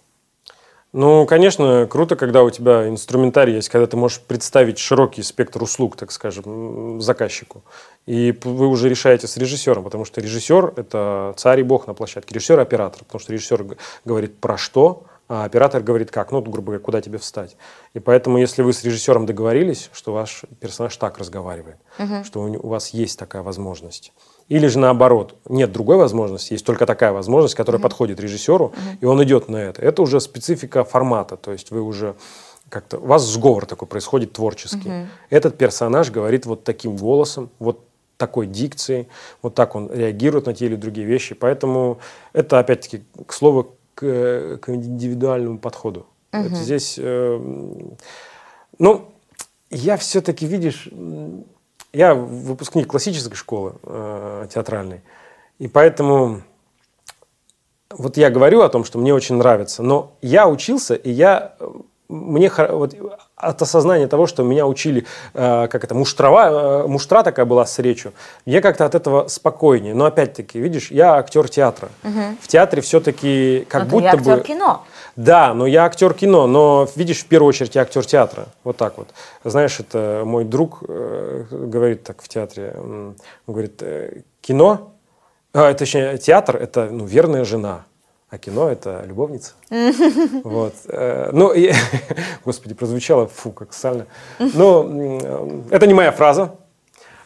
[0.92, 5.96] Ну, конечно, круто, когда у тебя инструментарий есть, когда ты можешь представить широкий спектр услуг,
[5.96, 7.62] так скажем, заказчику.
[8.06, 12.34] И вы уже решаете с режиссером, потому что режиссер– это царь и бог на площадке.
[12.34, 13.76] Режиссер– оператор, потому что режиссер
[14.06, 17.58] говорит про что, а оператор говорит как, ну, грубо говоря, куда тебе встать.
[17.92, 21.76] И поэтому, если вы с режиссером договорились, что ваш персонаж так разговаривает,
[22.24, 24.14] что у, не- у вас есть такая возможность,
[24.48, 29.22] или же наоборот, нет другой возможности, есть только такая возможность, которая подходит режиссеру, и он
[29.22, 29.82] идет на это.
[29.82, 32.14] Это уже специфика формата, то есть вы уже
[32.68, 35.06] как-то, у вас сговор такой происходит творческий.
[35.30, 37.84] Этот персонаж говорит вот таким голосом, вот
[38.16, 39.08] такой дикцией,
[39.42, 41.34] вот так он реагирует на те или другие вещи.
[41.34, 42.00] Поэтому
[42.32, 46.06] это, опять-таки, к слову, к, к индивидуальному подходу.
[46.32, 47.40] Это здесь, э,
[48.78, 49.12] ну,
[49.70, 50.90] я все-таки, видишь,
[51.92, 55.02] я выпускник классической школы э, театральной,
[55.58, 56.42] и поэтому
[57.90, 61.68] вот я говорю о том, что мне очень нравится, но я учился, и я э,
[62.08, 62.94] мне вот
[63.36, 67.78] от осознания того, что меня учили, э, как это, муштрова, э, муштра такая была с
[67.78, 68.12] речью,
[68.46, 69.94] мне как-то от этого спокойнее.
[69.94, 71.88] Но опять-таки, видишь, я актер театра.
[72.40, 74.42] В театре все-таки как Ну, ты будто актер бы...
[74.42, 74.82] кино.
[75.16, 78.46] Да, но я актер кино, но видишь, в первую очередь я актер театра.
[78.64, 79.08] Вот так вот.
[79.44, 82.74] Знаешь, это мой друг э, говорит так в театре.
[82.78, 84.92] Он говорит, э, кино,
[85.52, 87.84] а, точнее, театр– это ну, верная жена,
[88.30, 89.52] а кино– это любовница.
[90.44, 90.74] Вот.
[90.88, 91.72] э, Ну, и,
[92.44, 94.06] господи, прозвучало, фу, как сально.
[94.38, 96.54] Но м, это не моя фраза,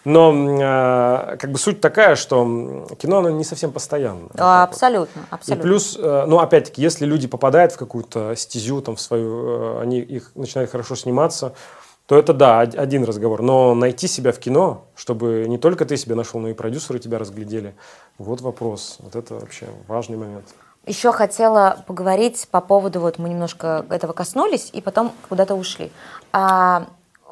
[0.05, 4.28] но э, как бы суть такая, что кино, оно не совсем постоянно.
[4.34, 4.74] А, так вот.
[4.74, 5.62] Абсолютно, И абсолютно.
[5.62, 9.98] плюс, э, ну, опять-таки, если люди попадают в какую-то стезю, там, в свою, э, они
[10.00, 11.53] их начинают хорошо сниматься,
[12.07, 13.42] то это, да, од- один разговор.
[13.42, 17.18] Но найти себя в кино, чтобы не только ты себя нашел, но и продюсеры тебя
[17.18, 17.74] разглядели,
[18.18, 18.96] вот вопрос.
[19.00, 20.44] Вот это вообще важный момент.
[20.87, 25.93] Еще хотела поговорить по поводу, вот мы немножко этого коснулись и потом куда-то ушли.
[26.33, 26.87] А,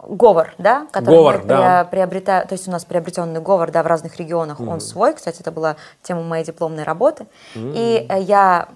[0.07, 1.85] говор, да, который Говор, мы да.
[1.85, 5.51] приобретаем, то есть у нас приобретенный говор, да, в разных регионах, он свой, кстати, это
[5.51, 7.27] была тема моей дипломной работы.
[7.55, 8.69] И э, я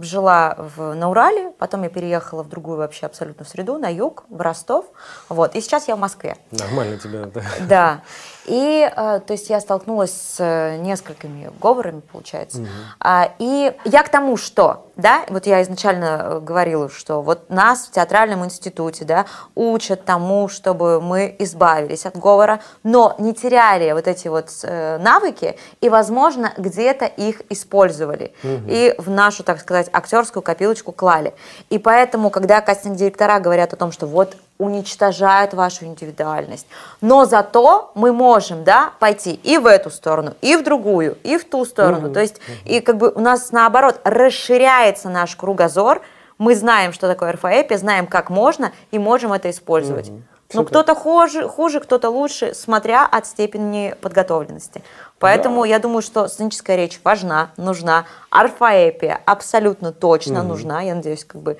[0.00, 4.40] жила в, на Урале, потом я переехала в другую вообще абсолютно среду, на юг, в
[4.40, 4.86] Ростов.
[5.28, 5.54] Вот.
[5.54, 6.36] И сейчас я в Москве.
[6.50, 7.42] Нормально тебя, да.
[7.68, 8.00] Да.
[8.46, 12.66] И, э, то есть, я столкнулась с э, несколькими говорами, получается.
[12.98, 17.86] А, и я к тому, что, да, вот я изначально э, говорила, что вот нас
[17.86, 24.08] в театральном институте, да, учат тому, чтобы мы избавились от говора, но не теряли вот
[24.08, 28.32] эти вот навыки и, возможно, где-то их использовали.
[28.42, 31.34] И в нашу, так сказать, актерскую копилочку клали.
[31.70, 36.66] И поэтому, когда кастинг-директора говорят о том, что вот уничтожают вашу индивидуальность.
[37.00, 41.44] Но зато мы можем, да, пойти и в эту сторону, и в другую, и в
[41.44, 42.12] ту сторону.
[42.12, 46.00] То есть, и как бы у нас наоборот расширяется наш кругозор.
[46.38, 50.08] Мы знаем, что такое РФЭПи, знаем, как можно, и можем это использовать.
[50.10, 50.24] Мгм.
[50.54, 54.82] Ну, кто-то хуже, хуже, кто-то лучше, смотря от степени подготовленности.
[55.18, 58.04] Поэтому я думаю, что сценическая речь важна, нужна.
[58.30, 60.82] Орфоэпия абсолютно точно нужна.
[60.82, 61.58] Я надеюсь, как бы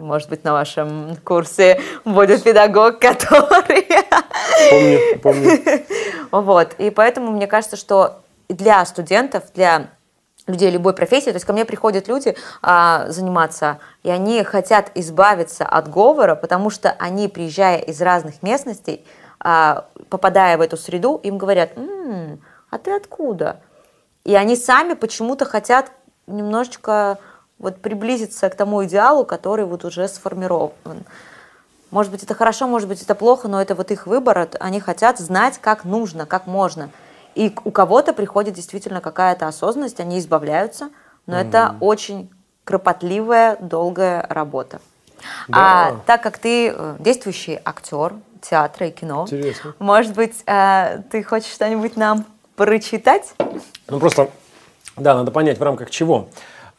[0.00, 3.86] может быть, на вашем курсе будет педагог, который...
[4.70, 5.84] Помню, помню.
[6.30, 6.74] Вот.
[6.78, 9.88] И поэтому мне кажется, что для студентов, для
[10.46, 15.64] людей любой профессии, то есть ко мне приходят люди а, заниматься, и они хотят избавиться
[15.64, 19.04] от говора, потому что они, приезжая из разных местностей,
[19.38, 22.40] а, попадая в эту среду, им говорят, «М,
[22.70, 23.60] а ты откуда?
[24.24, 25.92] И они сами почему-то хотят
[26.26, 27.18] немножечко
[27.60, 31.04] вот приблизиться к тому идеалу, который вот уже сформирован.
[31.90, 34.48] Может быть, это хорошо, может быть, это плохо, но это вот их выбор.
[34.58, 36.90] Они хотят знать, как нужно, как можно.
[37.34, 40.90] И у кого-то приходит действительно какая-то осознанность, они избавляются,
[41.26, 42.30] но это очень
[42.64, 44.80] кропотливая, долгая работа.
[45.52, 45.96] А Да.
[46.06, 49.74] так как ты э, действующий актер театра и кино, Интересно.
[49.78, 52.24] может быть, э, ты хочешь что-нибудь нам
[52.56, 53.34] прочитать?
[53.88, 54.30] Ну просто,
[54.96, 56.28] да, надо понять в рамках чего.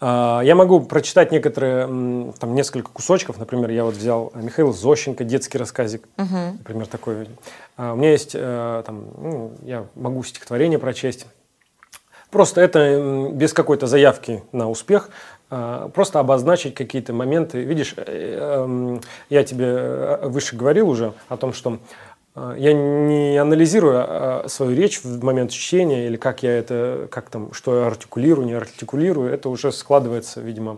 [0.02, 3.38] А, Я могу прочитать некоторые, там, несколько кусочков.
[3.38, 6.08] Например, я вот взял Михаил Зощенко, детский рассказик.
[6.18, 7.30] Например, такой.
[7.78, 11.28] А, У меня есть, э, там, ну, я могу стихотворение прочесть.
[12.32, 15.10] Просто это без какой-то заявки на успех,
[15.50, 17.62] а, просто обозначить какие-то моменты.
[17.62, 19.00] Видишь, э,
[19.30, 21.78] я тебе э, выше говорил уже о том, что э,
[22.36, 27.54] я не анализирую э, свою речь в момент чтения или как я это, как там,
[27.54, 30.78] что я артикулирую, не артикулирую, это уже складывается, видимо,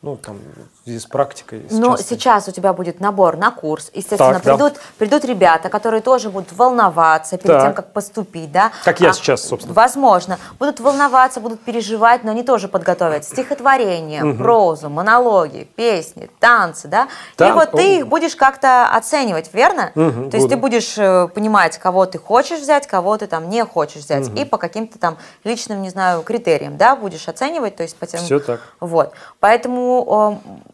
[0.00, 0.38] ну там
[0.84, 1.66] связи с практикой.
[1.68, 2.16] с Но частой.
[2.16, 3.90] сейчас у тебя будет набор на курс.
[3.94, 4.54] Естественно, Так, да.
[4.56, 7.62] придут, придут ребята, которые тоже будут волноваться перед Так.
[7.62, 8.70] тем, как поступить, да?
[8.84, 9.74] Как я сейчас, собственно.
[9.74, 10.38] Возможно.
[10.58, 17.04] Будут волноваться, будут переживать, но они тоже подготовят стихотворения, прозу, монологи, песни, танцы, да?
[17.04, 19.90] И Да, вот ты их будешь как-то оценивать, верно?
[19.94, 20.64] Мгм, То есть ты буду.
[20.74, 24.28] будешь э, понимать, кого ты хочешь взять, кого ты там не хочешь взять.
[24.36, 28.20] И по каким-то там личным, не знаю, критериям, да, будешь оценивать, то есть по тем...
[28.20, 28.60] Всё так.
[28.80, 29.12] Вот.
[29.40, 30.40] Поэтому,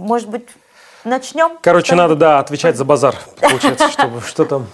[0.00, 0.48] может быть,
[1.04, 1.58] начнем?
[1.62, 4.66] Короче, надо, да, отвечать за базар, получается, чтобы что там.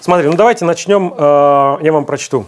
[0.00, 1.12] Смотри, ну давайте начнем.
[1.16, 2.46] э, Я вам прочту.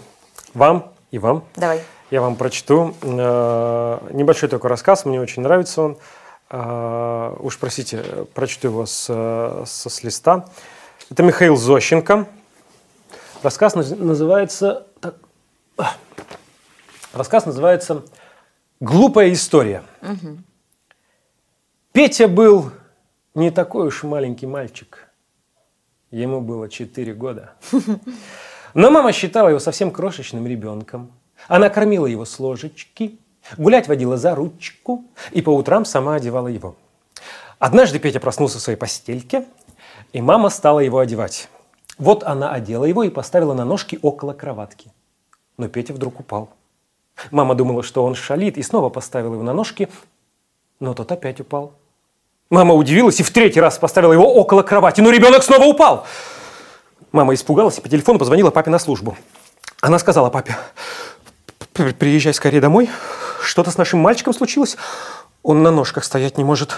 [0.54, 1.44] Вам и вам.
[1.56, 1.82] Давай.
[2.10, 5.98] Я вам прочту э, небольшой такой рассказ, мне очень нравится он.
[6.50, 8.02] Э, Уж простите,
[8.34, 9.04] прочту его с,
[9.66, 10.46] со с листа.
[11.10, 12.26] Это Михаил Зощенко.
[13.42, 14.86] Рассказ наз- называется...
[15.00, 15.14] так.
[17.12, 18.02] Рассказ называется
[18.80, 19.82] «Глупая история».
[21.92, 22.70] Петя был
[23.34, 25.10] не такой уж маленький мальчик.
[26.10, 27.52] Ему было 4 года.
[28.74, 31.12] Но мама считала его совсем крошечным ребенком.
[31.48, 33.18] Она кормила его с ложечки,
[33.58, 36.76] гулять водила за ручку и по утрам сама одевала его.
[37.58, 39.44] Однажды Петя проснулся в своей постельке,
[40.14, 41.50] и мама стала его одевать.
[41.98, 44.90] Вот она одела его и поставила на ножки около кроватки.
[45.58, 46.48] Но Петя вдруг упал.
[47.30, 49.90] Мама думала, что он шалит, и снова поставила его на ножки,
[50.80, 51.74] но тот опять упал.
[52.52, 56.04] Мама удивилась и в третий раз поставила его около кровати, но ребенок снова упал.
[57.10, 59.16] Мама испугалась и по телефону позвонила папе на службу.
[59.80, 60.54] Она сказала папе,
[61.72, 62.90] «При- приезжай скорее домой,
[63.42, 64.76] что-то с нашим мальчиком случилось,
[65.42, 66.76] он на ножках стоять не может.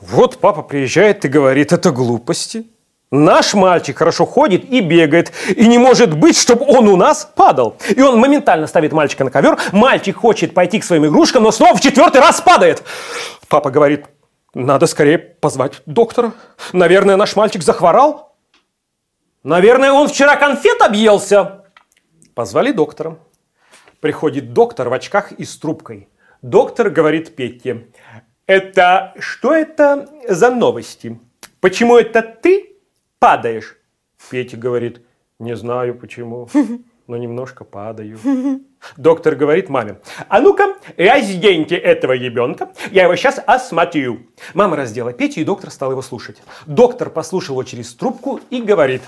[0.00, 2.68] Вот папа приезжает и говорит, это глупости.
[3.10, 7.76] Наш мальчик хорошо ходит и бегает, и не может быть, чтобы он у нас падал.
[7.88, 11.76] И он моментально ставит мальчика на ковер, мальчик хочет пойти к своим игрушкам, но снова
[11.76, 12.84] в четвертый раз падает.
[13.48, 14.06] Папа говорит,
[14.54, 16.32] надо скорее позвать доктора.
[16.72, 18.36] Наверное, наш мальчик захворал.
[19.42, 21.64] Наверное, он вчера конфет объелся.
[22.34, 23.18] Позвали доктора.
[24.00, 26.08] Приходит доктор в очках и с трубкой.
[26.42, 27.88] Доктор говорит Пете,
[28.46, 31.20] это что это за новости?
[31.60, 32.76] Почему это ты
[33.18, 33.78] падаешь?
[34.30, 35.02] Петя говорит,
[35.38, 36.48] не знаю почему.
[37.12, 38.18] но немножко падаю.
[38.96, 39.98] Доктор говорит маме,
[40.28, 44.20] а ну-ка, разденьте этого ребенка, я его сейчас осмотрю.
[44.54, 46.42] Мама раздела Петю, и доктор стал его слушать.
[46.64, 49.02] Доктор послушал его через трубку и говорит,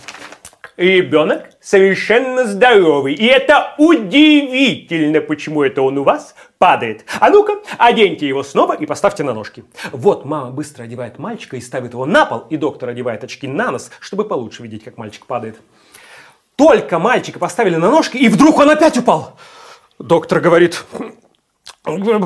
[0.76, 3.14] ребенок совершенно здоровый.
[3.14, 7.06] И это удивительно, почему это он у вас падает.
[7.20, 9.64] А ну-ка, оденьте его снова и поставьте на ножки.
[9.92, 13.70] Вот мама быстро одевает мальчика и ставит его на пол, и доктор одевает очки на
[13.70, 15.56] нос, чтобы получше видеть, как мальчик падает.
[16.56, 19.36] Только мальчика поставили на ножки, и вдруг он опять упал.
[19.98, 20.84] Доктор говорит,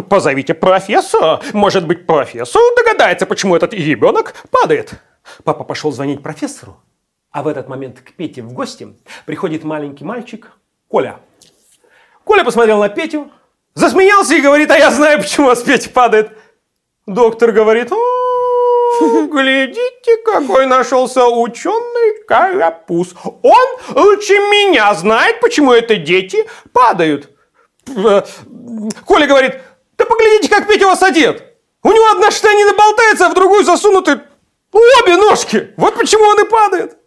[0.09, 1.41] позовите профессора.
[1.53, 4.95] Может быть, профессор догадается, почему этот ребенок падает.
[5.45, 6.81] Папа пошел звонить профессору,
[7.31, 10.53] а в этот момент к Пете в гости приходит маленький мальчик
[10.89, 11.20] Коля.
[12.24, 13.31] Коля посмотрел на Петю,
[13.74, 16.37] засмеялся и говорит, а я знаю, почему у вас Петя падает.
[17.07, 17.97] Доктор говорит, «О,
[19.30, 23.14] глядите, какой нашелся ученый карапуз.
[23.43, 27.30] Он лучше меня знает, почему это дети падают.
[29.05, 29.61] Коля говорит,
[29.97, 31.43] да поглядите, как Петя вас одет.
[31.82, 34.20] У него одна штанина болтается, а в другую засунуты
[34.72, 35.72] обе ножки.
[35.76, 36.99] Вот почему он и падает.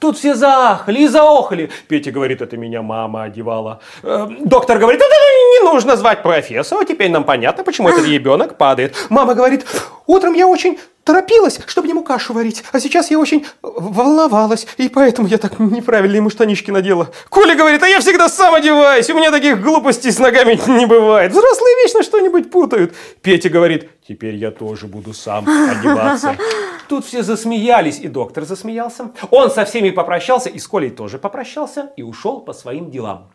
[0.00, 1.70] Тут все заахали и заохали.
[1.88, 3.80] Петя говорит, это меня мама одевала.
[4.02, 5.14] Э, доктор говорит, это
[5.60, 8.96] не нужно звать профессора, теперь нам понятно, почему этот ребенок падает.
[9.08, 9.66] Мама говорит,
[10.06, 10.78] утром я очень
[11.08, 16.16] торопилась, чтобы ему кашу варить, а сейчас я очень волновалась, и поэтому я так неправильно
[16.16, 17.08] ему штанишки надела.
[17.30, 21.32] Коля говорит, а я всегда сам одеваюсь, у меня таких глупостей с ногами не бывает.
[21.32, 22.94] Взрослые вечно что-нибудь путают.
[23.22, 26.36] Петя говорит, теперь я тоже буду сам одеваться.
[26.90, 29.10] Тут все засмеялись, и доктор засмеялся.
[29.30, 33.30] Он со всеми попрощался, и с Колей тоже попрощался, и ушел по своим делам.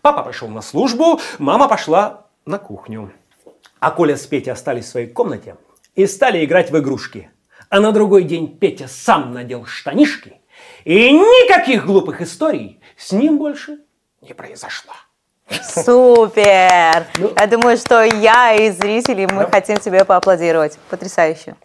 [0.00, 3.10] Папа пошел на службу, мама пошла на кухню.
[3.80, 5.56] А Коля с Петей остались в своей комнате
[5.96, 7.30] и стали играть в игрушки.
[7.68, 10.40] А на другой день Петя сам надел штанишки,
[10.84, 13.78] и никаких глупых историй с ним больше
[14.20, 14.92] не произошло.
[15.62, 17.06] Супер!
[17.16, 20.78] Я думаю, что я и зрители, мы хотим тебе поаплодировать.
[20.90, 21.56] Потрясающе.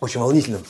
[0.00, 0.60] Очень волнительно.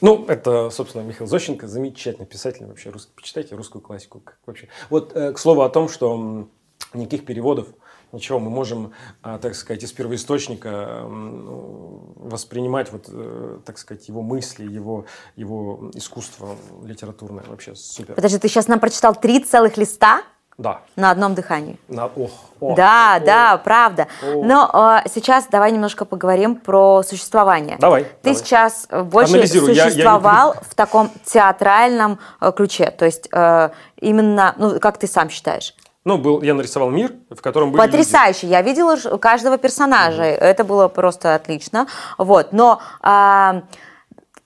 [0.00, 2.90] Ну, это, собственно, Михаил Зощенко, замечательный писатель вообще.
[2.90, 3.12] Русский.
[3.14, 4.20] Почитайте русскую классику.
[4.20, 4.68] Как вообще.
[4.90, 6.48] Вот, э, к слову о том, что
[6.92, 7.68] никаких переводов,
[8.12, 8.92] ничего, мы можем,
[9.22, 15.04] а, так сказать, из первоисточника ну, воспринимать, вот, э, так сказать, его мысли, его,
[15.36, 17.44] его искусство литературное.
[17.48, 18.14] Вообще супер.
[18.14, 20.22] Подожди, ты сейчас нам прочитал три целых листа
[20.56, 20.80] Да.
[20.96, 21.78] на одном дыхании.
[21.88, 22.30] На, ох,
[22.60, 23.24] ох, да, ох.
[23.26, 24.08] да, правда.
[24.22, 24.42] О.
[24.44, 27.76] Но э, сейчас давай немножко поговорим про существование.
[27.78, 28.36] Давай, Ты давай.
[28.38, 32.90] сейчас э, больше Анализируй, я- я не существовал в таком театральном э, ключе.
[32.90, 35.74] То есть э, именно, ну, как ты сам считаешь?
[36.08, 37.90] Ну, был, я нарисовал мир, в котором были люди.
[37.90, 38.46] Потрясающе.
[38.46, 40.22] Я видела каждого персонажа.
[40.22, 41.86] Это было просто отлично.
[42.16, 42.54] Вот.
[42.54, 43.64] Но, а,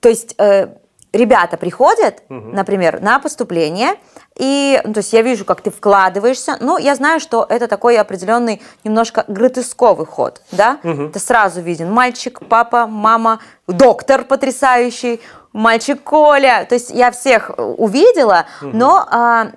[0.01, 0.67] то есть, э,
[1.13, 3.93] ребята приходят, например, на поступление,
[4.35, 6.57] и, ну, то есть, я вижу, как ты вкладываешься.
[6.59, 10.79] Ну, я знаю, что это такой определенный немножко гротесковый ход, да?
[10.83, 15.21] Это сразу виден мальчик, папа, мама, доктор потрясающий,
[15.53, 16.65] мальчик Коля.
[16.67, 19.47] То есть, я всех э, увидела, но а,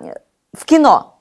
[0.53, 1.16] в кино.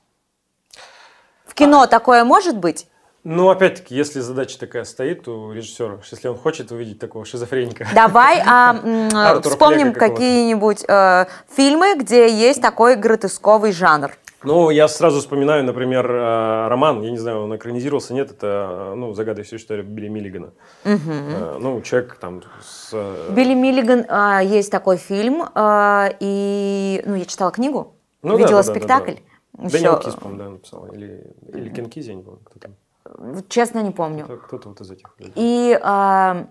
[1.56, 2.86] Кино такое может быть?
[3.24, 7.88] Ну, опять-таки, если задача такая стоит у режиссера, если он хочет увидеть такого шизофреника.
[7.92, 8.70] Давай а,
[9.30, 14.12] Артура вспомним какие-нибудь э, фильмы, где есть такой гротесковый жанр.
[14.44, 18.94] Ну, я сразу вспоминаю, например, э, роман, я не знаю, он экранизировался, нет, это, э,
[18.94, 20.50] ну, загадывающая история Билли Миллигана.
[20.84, 22.92] Э, Ну, человек там с...
[23.30, 28.62] Билли Миллиган, а, есть такой фильм, а, и, ну, я читала книгу, Ну да, видела
[28.62, 29.12] да, да, да, спектакль.
[29.14, 29.20] да.
[29.58, 30.86] Дэниел Кис, по-моему, да, написал.
[30.92, 33.42] Или, или Кен Кизи, я не помню, кто там.
[33.48, 34.24] Честно, не помню.
[34.24, 35.14] Кто- Кто-то вот из этих.
[35.36, 36.46] И, а,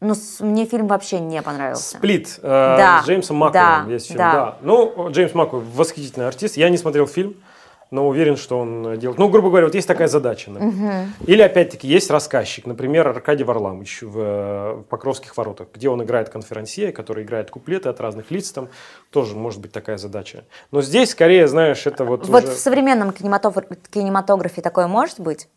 [0.00, 1.96] ну, с- мне фильм вообще не понравился.
[1.96, 4.18] Сплит э, Да, с Джеймсом Макэвоем да, есть фильм.
[4.18, 4.32] да.
[4.32, 4.58] Да.
[4.60, 6.56] Ну, Джеймс Макэвой восхитительный артист.
[6.56, 7.34] Я не смотрел фильм,
[7.92, 9.18] но уверен, что он э, делает.
[9.18, 10.50] Ну, грубо говоря, вот есть такая задача.
[10.50, 11.06] например.
[11.26, 12.66] Или, опять-таки, есть рассказчик.
[12.66, 17.90] Например, Аркадий Варламович в, э, в «Покровских воротах», где он играет конферансье, который играет куплеты
[17.90, 18.50] от разных лиц.
[18.50, 18.68] Там
[19.10, 20.44] тоже может быть такая задача.
[20.70, 25.48] Но здесь, скорее, знаешь, это вот Вот уже- в современном кинематограф- кинематографе такое может быть?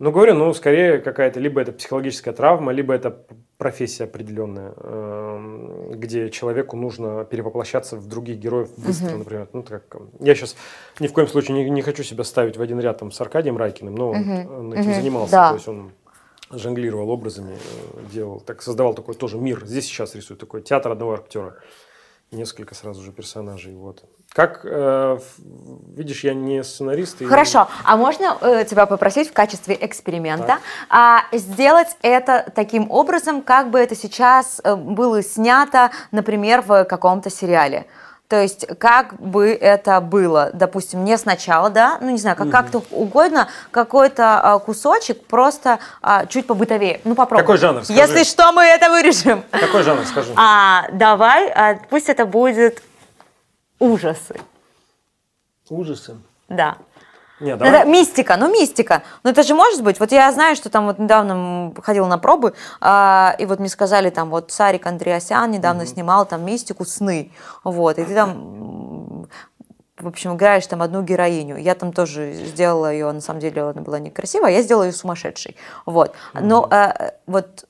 [0.00, 3.16] Ну, говорю, ну, скорее какая-то, либо это психологическая травма, либо это
[3.58, 9.48] профессия определенная, эм, где человеку нужно перевоплощаться в других героев быстро, например.
[9.52, 10.56] Ну, так, как, я сейчас
[10.98, 13.56] ни в коем случае не, не хочу себя ставить в один ряд там, с Аркадием
[13.56, 14.94] Райкиным, но он, он этим Мгм.
[14.94, 15.32] занимался.
[15.32, 15.48] Да.
[15.50, 15.92] То есть он
[16.50, 19.64] жонглировал образами, э, делал, так создавал такой тоже мир.
[19.64, 21.56] Здесь сейчас рисует такой театр одного актера.
[22.30, 23.74] Несколько сразу же персонажей.
[23.76, 24.04] Вот.
[24.32, 25.18] Как, э,
[25.96, 27.22] видишь, я не сценарист.
[27.22, 30.58] и- Хорошо, а можно э, тебя попросить в качестве эксперимента
[30.90, 37.30] а, сделать это таким образом, как бы это сейчас э, было снято, например, в каком-то
[37.30, 37.86] сериале?
[38.28, 42.82] То есть, как бы это было, допустим, не сначала, да, ну не знаю, как, как-то
[42.90, 47.02] угодно, какой-то а, кусочек просто а, чуть побытовее.
[47.04, 47.42] Ну попробуй.
[47.42, 48.00] Какой жанр, скажи?
[48.00, 49.44] Если что, мы это вырежем.
[49.50, 50.32] Какой жанр, скажи?
[50.36, 52.82] А, давай, а, пусть это будет
[53.78, 54.40] ужасы.
[55.68, 56.16] Ужасы.
[56.48, 56.78] Да.
[57.40, 59.02] Не, Ну, Это мистика, ну мистика.
[59.22, 59.98] Но это же может быть.
[59.98, 64.10] Вот я знаю, что там вот недавно ходила на пробы, а, и вот мне сказали,
[64.10, 67.32] там вот Сарик Андреасян недавно снимал там мистику «Сны».
[67.64, 69.26] Вот, и ты там,
[69.98, 71.56] в общем, играешь там одну героиню.
[71.56, 74.92] Я там тоже сделала ее, на самом деле она была некрасивая, а я сделала ее
[74.92, 75.56] сумасшедшей.
[75.86, 76.14] Вот.
[76.34, 77.66] Но а, вот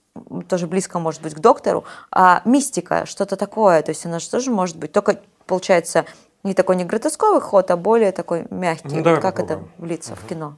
[0.49, 4.51] тоже близко может быть к доктору, а мистика, что-то такое, то есть она же тоже
[4.51, 6.05] может быть, только получается
[6.45, 8.89] не такой не гротесковый ход, а более такой мягкий.
[8.89, 9.69] Ну, Вот давай как попробуем.
[9.71, 10.57] это влиться в кино?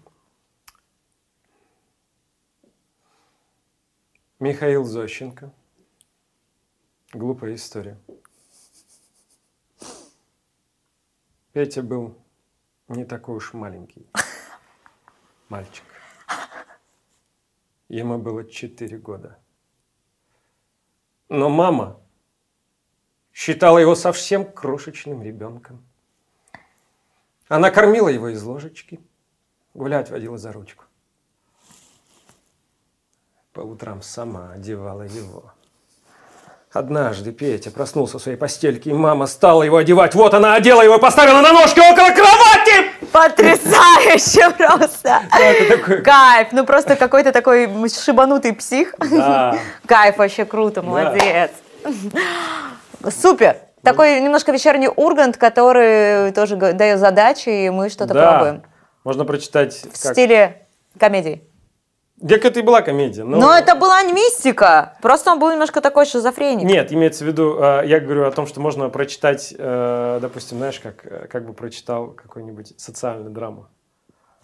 [4.38, 5.52] Михаил Зощенко.
[7.12, 7.98] Глупая история.
[11.52, 12.18] Петя был
[12.88, 14.06] не такой уж маленький
[15.48, 15.84] мальчик.
[17.88, 19.38] Ему было 4 года.
[21.28, 22.00] Но мама
[23.36, 25.84] считала его совсем крошечным ребенком.
[27.48, 28.98] Она кормила его из ложечки,
[29.74, 30.84] гулять водила за ручку.
[33.52, 35.52] По утрам сама одевала его.
[36.72, 40.14] Однажды Петя проснулся в своей постельке, и мама стала его одевать.
[40.14, 42.90] Вот она одела его и поставила на ножки около кровати!
[43.12, 45.22] Потрясающе просто!
[46.04, 46.48] Кайф!
[46.52, 48.94] Ну просто какой-то такой шибанутый псих.
[48.98, 49.58] Да.
[49.86, 51.50] Кайф, вообще круто, молодец.
[53.10, 53.56] Супер!
[53.82, 58.32] Такой немножко вечерний ургант, который тоже дает задачи, и мы что-то Да.
[58.32, 58.62] пробуем.
[59.04, 59.74] Можно прочитать...
[59.92, 60.66] В как- стиле
[60.98, 61.42] комедии.
[62.20, 63.24] Так это и была комедия.
[63.24, 63.36] Но...
[63.36, 64.96] Но это была не мистика.
[65.02, 66.64] Просто он был немножко такой шизофреник.
[66.64, 70.80] Нет, имеется в виду, э, я говорю о том, что можно прочитать, э, допустим, знаешь,
[70.80, 73.68] как, э, как бы прочитал какую-нибудь социальную драму.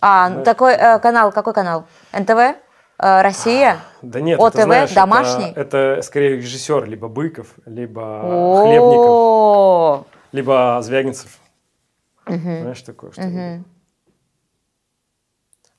[0.02, 1.86] А, ну, такой э, канал, какой канал?
[2.12, 2.56] НТВ?
[3.02, 3.80] Э, Россия?
[4.00, 5.52] Да нет, ОТВ, это, знаешь, это- домашний?
[5.56, 8.20] Это, скорее режиссер, либо Быков, либо
[8.62, 11.40] Хлебников, О, либо Звягинцев.
[12.26, 13.64] Знаешь такое что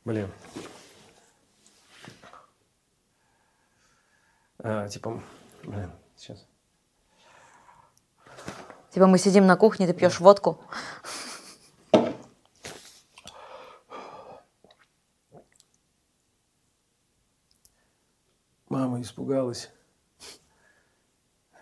[0.04, 0.30] Блин.
[4.62, 5.24] А, типа,
[5.64, 6.46] блин, сейчас.
[8.90, 10.60] Типа мы сидим на кухне, ты пьешь водку.
[18.74, 19.70] Мама испугалась.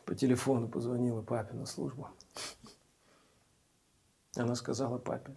[0.06, 2.08] По телефону позвонила папе на службу.
[4.38, 5.36] Она сказала папе,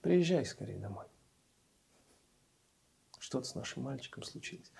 [0.00, 1.06] приезжай скорее домой.
[3.18, 4.70] Что-то с нашим мальчиком случилось.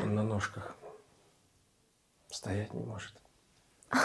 [0.00, 0.76] Он на ножках
[2.30, 3.20] стоять не может.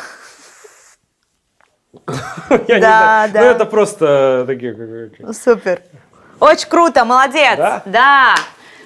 [2.67, 3.33] Я не Да, знаю.
[3.33, 3.41] да.
[3.41, 5.33] Ну, это просто такие...
[5.33, 5.83] Супер.
[6.41, 7.57] Очень круто, молодец.
[7.57, 7.81] Да?
[7.85, 8.35] Да.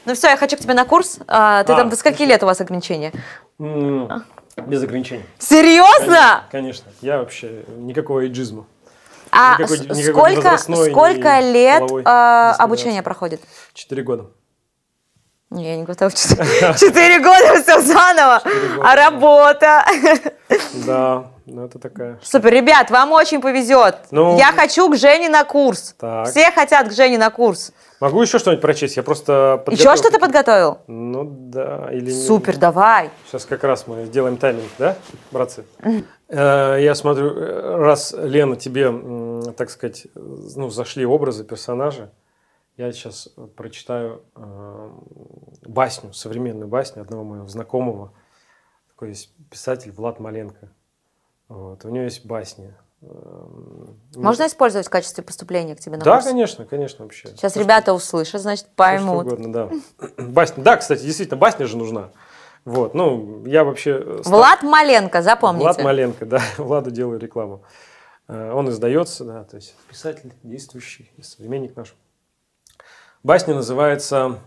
[0.06, 1.20] Ну все, я хочу к тебе на курс.
[1.28, 3.12] А, ты А, там до скольки лет у вас ограничения?
[3.58, 5.24] Без ограничений.
[5.40, 6.44] Серьезно?
[6.52, 6.92] Конечно.
[7.02, 8.66] Я вообще никакого эйджизма.
[9.32, 10.04] А Никакой- никакой
[10.36, 12.62] сколько, сколько лет дискриминации.
[12.62, 13.42] обучение проходит?
[13.74, 14.26] Четыре года.
[15.52, 16.12] Не, я не готова.
[16.12, 18.42] Четыре года все заново.
[18.84, 19.86] А работа?
[20.86, 22.20] Да, ну это такая...
[22.22, 23.96] Супер, ребят, вам очень повезет.
[24.12, 25.96] Ну, Я хочу к Жене на курс.
[26.00, 26.28] Так.
[26.28, 27.72] Все хотят к Жене на курс.
[28.00, 28.96] Могу еще что-нибудь прочесть?
[28.96, 29.64] Я просто...
[29.68, 30.78] Еще подготовил что-то какие- подготовил?
[30.88, 32.12] Ну да, или...
[32.12, 33.10] Супер, давай.
[33.26, 34.96] Сейчас как раз мы сделаем тайминг, да,
[35.32, 35.64] братцы?
[36.30, 38.92] Э, Я смотрю, э, раз, Лена, тебе,
[39.54, 42.12] так сказать, ну, зашли образы, персонажи,
[42.78, 44.90] я сейчас прочитаю э,
[45.66, 48.12] басню, современную басню одного моего знакомого.
[48.90, 50.70] Такой есть писатель Влад Маленко.
[51.48, 51.86] Вот.
[51.86, 52.74] У него есть басни.
[53.02, 56.26] Эм, Можно использовать в качестве поступления к тебе на Да, курс?
[56.26, 57.28] конечно, конечно, вообще.
[57.30, 59.26] Сейчас Всё, ребята услышат, значит, Всё, что поймут.
[59.28, 59.70] угодно, да.
[60.24, 60.64] Басня.
[60.64, 62.10] Да, кстати, действительно, басня же нужна.
[62.64, 64.02] Вот, ну, я вообще...
[64.04, 65.64] э, стал- Влад Маленко, запомните.
[65.66, 67.62] Влад Маленко, да, Владу делаю рекламу.
[68.28, 71.96] Э, Он издается, да, то есть писатель действующий, современник наш.
[73.26, 74.40] Басня называется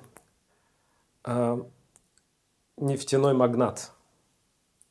[1.24, 1.58] э,
[2.76, 3.90] «Нефтяной магнат».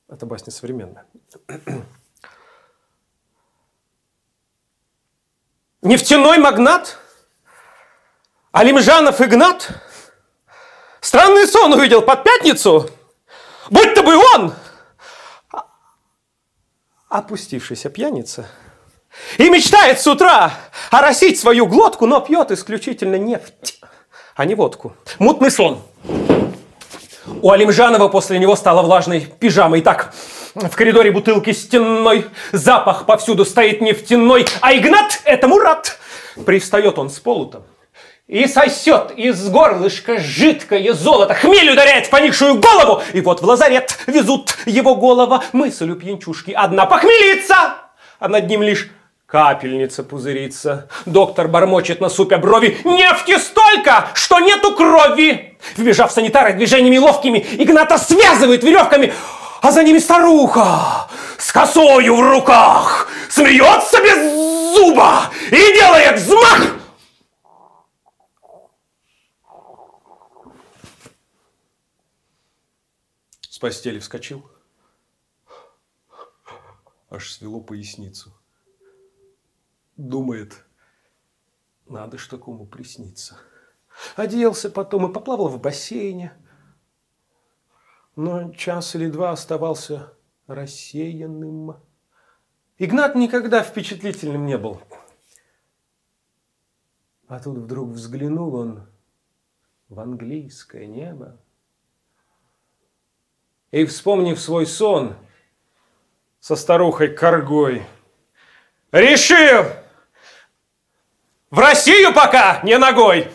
[0.10, 1.06] Это басня современная.
[5.82, 7.00] Нефтяной магнат?
[8.52, 9.70] Алимжанов Игнат?
[11.00, 12.90] Странный сон увидел под пятницу?
[13.70, 14.54] Будь-то бы он!
[17.08, 18.50] опустившийся пьяница
[19.38, 20.52] и мечтает с утра
[20.92, 23.77] оросить свою глотку, но пьет исключительно нефть,
[24.38, 24.94] а не водку.
[25.20, 25.80] Мутный сон.
[27.42, 29.82] У Алимжанова после него стала влажной пижамой.
[29.82, 30.14] Так,
[30.54, 36.00] в коридоре бутылки стенной, запах повсюду стоит нефтяной, а Игнат этому рад.
[36.46, 37.64] Привстает он с полута
[38.28, 41.34] и сосет из горлышка жидкое золото.
[41.34, 45.42] Хмель ударяет в поникшую голову, и вот в лазарет везут его голову.
[45.52, 47.56] Мысль у пьянчушки одна похмелиться,
[48.20, 48.90] а над ним лишь
[49.28, 50.90] Капельница пузырится.
[51.06, 52.80] Доктор бормочет на супе брови.
[52.86, 55.58] Нефти столько, что нету крови.
[55.76, 59.14] Вбежав санитары движениями ловкими, Игната связывает веревками,
[59.62, 66.62] а за ними старуха с косою в руках смеется без зуба и делает взмах.
[73.50, 74.50] С постели вскочил.
[77.10, 78.32] Аж свело поясницу.
[79.98, 80.64] Думает,
[81.88, 83.38] надо ж такому присниться.
[84.16, 86.34] Оделся потом и поплавал в бассейне.
[88.16, 90.14] Но час или два оставался
[90.46, 91.82] рассеянным.
[92.78, 94.82] Игнат никогда впечатлительным не был.
[97.28, 98.88] А тут вдруг взглянул он
[99.90, 101.40] в английское небо.
[103.72, 105.16] И, вспомнив свой сон
[106.40, 107.84] со старухой Коргой,
[108.92, 109.66] решил
[111.50, 113.28] в Россию пока не ногой.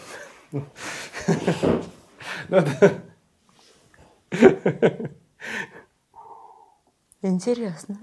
[7.22, 7.98] Интересно.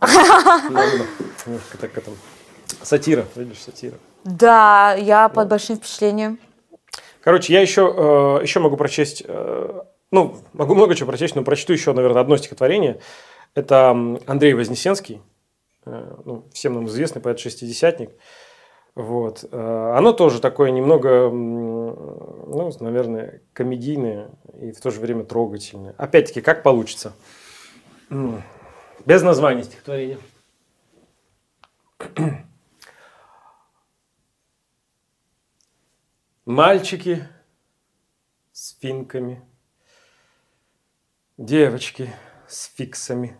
[1.45, 2.11] Немножко так это...
[2.81, 3.97] Сатира, видишь, сатира.
[4.23, 6.39] Да, я под большим впечатлением.
[7.21, 9.81] Короче, я еще, э, еще могу прочесть, э,
[10.11, 13.01] ну, могу много чего прочесть, но прочту еще, наверное, одно стихотворение.
[13.55, 13.89] Это
[14.25, 15.21] Андрей Вознесенский,
[15.85, 18.11] э, ну, всем нам известный поэт-шестидесятник.
[18.95, 19.45] Вот.
[19.51, 25.93] Э, оно тоже такое немного, ну, наверное, комедийное и в то же время трогательное.
[25.97, 27.13] Опять-таки, как получится.
[28.09, 30.17] Без названия стихотворения.
[36.45, 37.27] Мальчики
[38.51, 39.41] с финками,
[41.37, 42.11] девочки
[42.47, 43.37] с фиксами,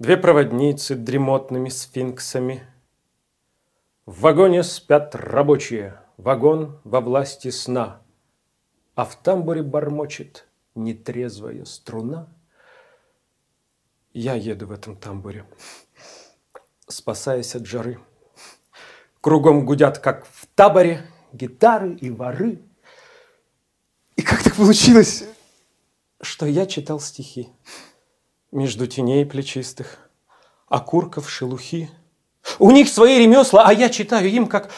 [0.00, 2.64] две проводницы дремотными сфинксами–
[4.08, 8.00] в вагоне спят рабочие, вагон во власти сна,
[8.94, 12.26] А в тамбуре бормочет нетрезвая струна.
[14.14, 15.44] Я еду в этом тамбуре,
[16.86, 18.00] спасаясь от жары.
[19.20, 22.62] Кругом гудят, как в таборе, гитары и воры.
[24.16, 25.24] И как так получилось,
[26.22, 27.50] что я читал стихи
[28.52, 29.98] Между теней плечистых,
[30.66, 31.90] окурков шелухи,
[32.58, 34.70] у них свои ремесла, а я читаю им, как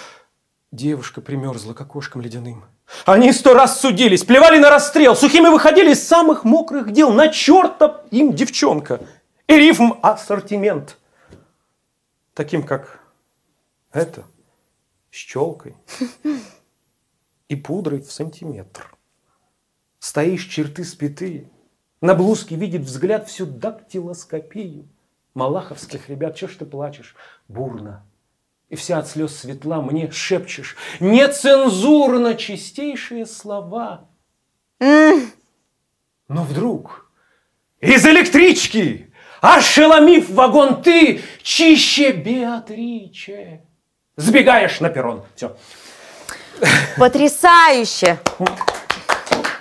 [0.72, 2.64] девушка примерзла к окошкам ледяным.
[3.06, 7.12] Они сто раз судились, плевали на расстрел, сухими выходили из самых мокрых дел.
[7.12, 9.00] На черта им девчонка.
[9.46, 10.96] И рифм ассортимент.
[12.34, 13.00] Таким, как
[13.92, 14.24] это,
[15.10, 15.76] с челкой
[17.48, 18.94] и пудрой в сантиметр.
[19.98, 21.50] Стоишь черты спитые,
[22.00, 24.88] на блузке видит взгляд всю дактилоскопию–
[25.34, 27.14] малаховских ребят, чего ж ты плачешь?
[27.48, 28.04] Бурно.
[28.68, 34.08] И вся от слез светла мне шепчешь нецензурно чистейшие слова.
[34.78, 37.10] Но вдруг
[37.80, 43.64] из электрички, ошеломив вагон, ты чище Беатриче.
[44.16, 45.24] Сбегаешь на перрон.
[45.34, 45.56] Все.
[46.96, 48.18] Потрясающе!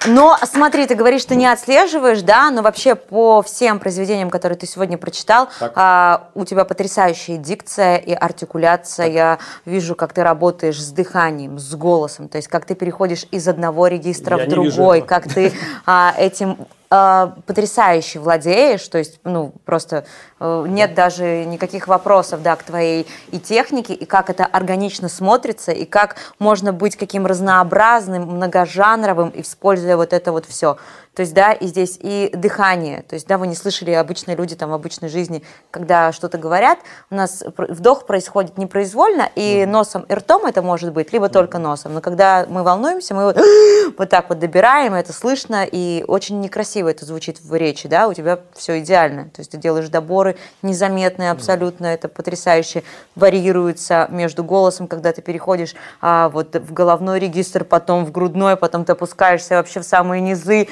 [0.08, 4.66] Но смотри, ты говоришь, что не отслеживаешь, да, но вообще по всем произведениям, которые ты
[4.66, 9.06] сегодня прочитал, а, у тебя потрясающая дикция и артикуляция.
[9.06, 9.14] Так.
[9.14, 13.48] Я вижу, как ты работаешь с дыханием, с голосом, то есть как ты переходишь из
[13.48, 15.54] одного регистра Я в другой, как ты
[15.86, 16.58] а, этим
[16.92, 20.06] а, потрясающе владеешь, то есть, ну, просто
[20.40, 25.72] э, нет даже никаких вопросов, да, к твоей и технике, и как это органично смотрится,
[25.72, 30.78] и как можно быть каким разнообразным, многожанровым, используя вот это вот все.
[31.16, 33.02] То есть, да, и здесь и дыхание.
[33.02, 36.80] То есть, да, вы не слышали обычные люди там в обычной жизни, когда что-то говорят,
[37.10, 39.66] у нас вдох происходит непроизвольно, и mm.
[39.66, 41.32] носом и ртом это может быть, либо mm.
[41.32, 41.94] только носом.
[41.94, 43.38] Но когда мы волнуемся, мы вот,
[43.98, 48.14] вот так вот добираем, это слышно, и очень некрасиво это звучит в речи, да, у
[48.14, 49.26] тебя все идеально.
[49.26, 51.94] То есть ты делаешь доборы незаметные абсолютно, mm.
[51.96, 52.84] это потрясающе
[53.16, 58.86] варьируется между голосом, когда ты переходишь а, вот в головной регистр, потом в грудной, потом
[58.86, 60.68] ты опускаешься вообще в самые низы,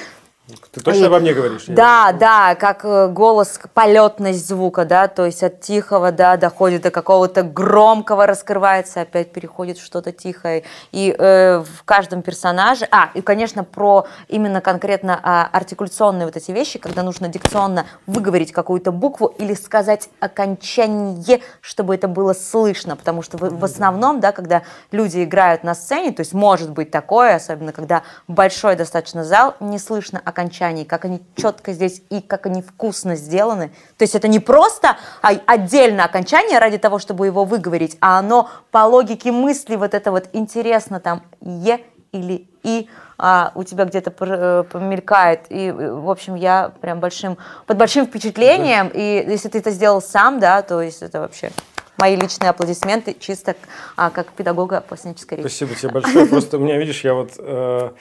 [0.71, 1.65] Ты точно обо мне говоришь?
[1.67, 6.91] Да, да, как э, голос, полетность звука, да, то есть от тихого, да, доходит до
[6.91, 10.63] какого-то громкого, раскрывается, опять переходит в что-то тихое.
[10.93, 16.51] И э, в каждом персонаже, а, и, конечно, про именно конкретно а, артикуляционные вот эти
[16.51, 23.21] вещи, когда нужно дикционно выговорить какую-то букву или сказать окончание, чтобы это было слышно, потому
[23.21, 24.61] что в, в основном, да, когда
[24.91, 29.77] люди играют на сцене, то есть может быть такое, особенно когда большой достаточно зал, не
[29.77, 33.69] слышно окончаний, как они четко здесь и как они вкусно сделаны.
[33.97, 38.49] То есть это не просто а, отдельно окончание ради того, чтобы его выговорить, а оно
[38.71, 41.79] по логике мысли вот это вот интересно там е
[42.11, 42.87] или и
[43.17, 45.45] а, у тебя где-то э, помелькает.
[45.49, 48.91] И, э, в общем, я прям большим, под большим впечатлением.
[48.93, 51.51] И если ты это сделал сам, да, то есть это вообще
[51.97, 53.55] мои личные аплодисменты чисто
[53.95, 55.47] а, как педагога по сценической речи.
[55.47, 56.25] Спасибо тебе большое.
[56.29, 57.91] Просто у меня, видишь, я вот, э,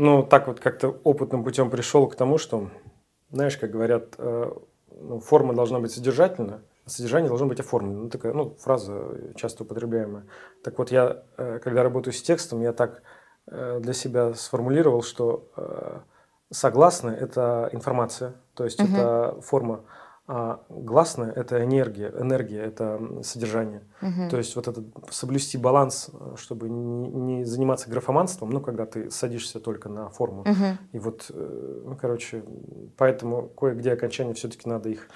[0.00, 2.70] ну, так вот как-то опытным путем пришел к тому, что,
[3.30, 4.50] знаешь, как говорят, э,
[4.98, 8.04] ну, форма должна быть содержательна, а содержание должно быть оформлено.
[8.04, 10.24] Ну, такая, ну, фраза часто употребляемая.
[10.64, 13.02] Так вот, я, э, когда работаю с текстом, я так
[13.46, 15.98] э, для себя сформулировал, что э,
[16.50, 19.84] согласны– это информация, то есть это форма,
[20.32, 23.82] а гласная– это энергия, энергия– это содержание.
[24.28, 29.58] То есть вот этот соблюсти баланс, чтобы не, не заниматься графоманством, ну, когда ты садишься
[29.58, 30.44] только на форму.
[30.92, 32.44] И вот, э, ну, короче,
[32.96, 35.08] поэтому кое-где окончания все-таки надо их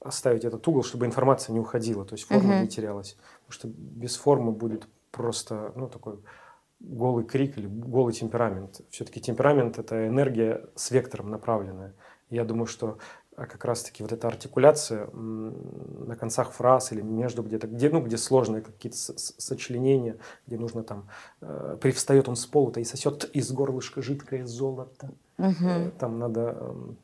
[0.00, 3.16] оставить этот угол, чтобы информация не уходила, то есть форма не терялась.
[3.46, 6.18] Потому что без формы будет просто, ну, такой
[6.78, 8.82] голый крик или голый темперамент.
[8.90, 11.94] Все-таки темперамент– это энергия с вектором направленная.
[12.28, 12.98] Я думаю, что
[13.36, 18.18] а, как раз-таки вот эта артикуляция на концах фраз или между где-то, где, ну, где
[18.18, 21.08] сложные какие-то сочленения, где нужно там,
[21.40, 25.10] э, привстает он с пола и сосет из горлышка жидкое золото.
[25.38, 26.96] Э, Там надо эм,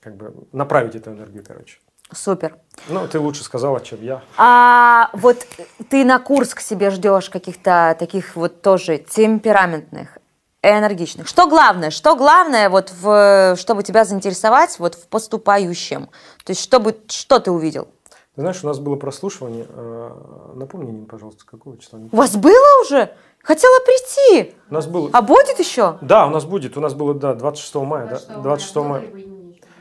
[0.00, 1.78] как бы направить эту энергию, короче.
[2.12, 2.56] Супер.
[2.88, 4.22] Ну, ты лучше сказала, чем я.
[4.38, 5.46] А вот
[5.90, 10.17] ты на курс к себе ждешь каких-то таких вот тоже темпераментных,
[10.62, 11.28] энергичных.
[11.28, 11.90] Что главное?
[11.90, 16.06] Что главное вот в, чтобы тебя заинтересовать вот в поступающем?
[16.44, 17.88] То есть чтобы что ты увидел?
[18.34, 19.66] Ты знаешь, у нас было прослушивание.
[19.68, 20.10] э,
[20.54, 21.98] Напомни мне, пожалуйста, какого числа?
[22.12, 23.12] У вас было уже?
[23.42, 24.54] Хотела прийти.
[24.70, 25.10] У нас было...
[25.12, 25.98] А будет еще?
[26.02, 26.76] Да, у нас будет.
[26.76, 28.06] У нас было, да, 26 мая.
[28.28, 29.04] Да, 26 мая.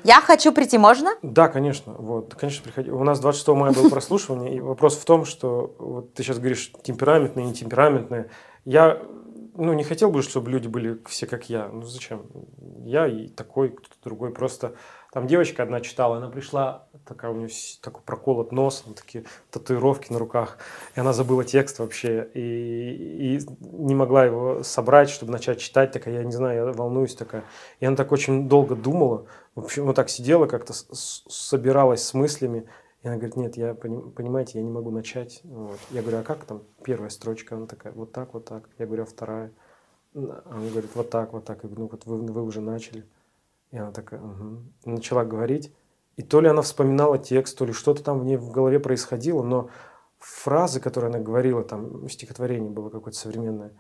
[0.03, 1.11] Я хочу прийти, можно?
[1.21, 1.93] Да, конечно.
[1.97, 2.89] Вот, конечно, приходи.
[2.91, 6.71] У нас 26 мая было прослушивание, и вопрос в том, что вот ты сейчас говоришь
[6.83, 8.29] темпераментные, не темпераментные.
[8.63, 8.99] Я
[9.57, 11.67] ну, не хотел бы, чтобы люди были все как я.
[11.67, 12.27] Ну, зачем?
[12.85, 14.31] Я и такой, кто-то другой.
[14.31, 14.75] Просто
[15.11, 17.49] там девочка одна читала, она пришла, такая у нее
[17.81, 20.57] такой проколот нос, там такие татуировки на руках,
[20.95, 26.15] и она забыла текст вообще, и, и не могла его собрать, чтобы начать читать, такая,
[26.15, 27.43] я не знаю, я волнуюсь такая.
[27.79, 29.25] И она так очень долго думала,
[29.55, 32.67] в общем, вот так сидела, как-то собиралась с мыслями,
[33.07, 35.41] она говорит, нет, я, поним- понимаете, я не могу начать.
[35.43, 35.79] Вот.
[35.91, 37.55] Я говорю, а как там первая строчка?
[37.55, 38.69] Она такая, вот так, вот так.
[38.77, 39.51] Я говорю, а вторая?
[40.13, 41.63] Она говорит, вот так, вот так.
[41.63, 43.05] Я говорю, ну вот вы, вы уже начали.
[43.71, 44.73] И она такая, «Мгм».
[44.85, 45.73] И начала говорить.
[46.15, 49.43] И то ли она вспоминала текст, то ли что-то там в ней в голове происходило,
[49.43, 49.69] но
[50.19, 53.73] фразы, которые она говорила, там стихотворение было какое-то современное,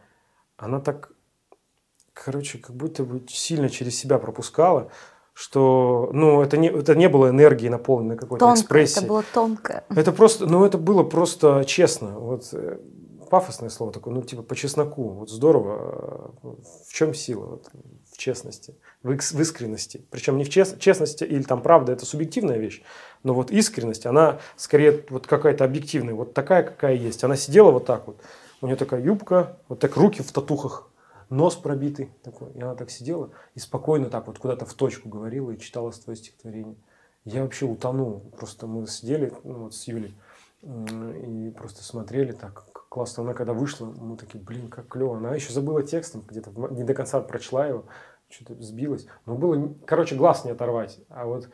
[0.55, 1.11] она так,
[2.13, 4.91] короче, как будто бы сильно через себя пропускала,
[5.39, 8.99] что, ну, это не, это не было энергии, наполненной какой-то Тонко, экспрессией.
[9.03, 9.83] это было тонко.
[9.95, 12.17] Это просто, ну это было просто честно.
[12.17, 12.79] Вот э,
[13.29, 15.09] пафосное слово такое, ну типа по чесноку.
[15.09, 16.33] Вот здорово.
[16.43, 16.47] э,
[16.89, 17.45] В чем сила?
[17.45, 17.69] Вот,
[18.11, 18.73] в честности,
[19.03, 20.03] в, икс- в искренности.
[20.09, 22.81] Причем не в чес- честности или там правда, это субъективная вещь.
[23.21, 27.23] Но вот искренность, она скорее вот какая-то объективная, вот такая, какая есть.
[27.23, 28.19] Она сидела вот так вот.
[28.61, 30.89] У нее такая юбка, вот так руки в татухах,
[31.29, 32.51] нос пробитый такой.
[32.53, 36.17] И она так сидела и спокойно так вот куда-то в точку говорила и читала твое
[36.17, 36.75] стихотворение.
[37.25, 38.21] Я вообще утонул.
[38.37, 40.15] Просто мы сидели ну, вот с Юлей
[40.63, 43.23] и просто смотрели так классно.
[43.23, 45.17] Она когда вышла, мы такие, блин, как клево.
[45.17, 47.85] Она еще забыла текстом, где-то не до конца прочла его,
[48.29, 49.07] что-то сбилась.
[49.25, 50.99] Но было, короче, глаз не оторвать.
[51.09, 51.49] А вот,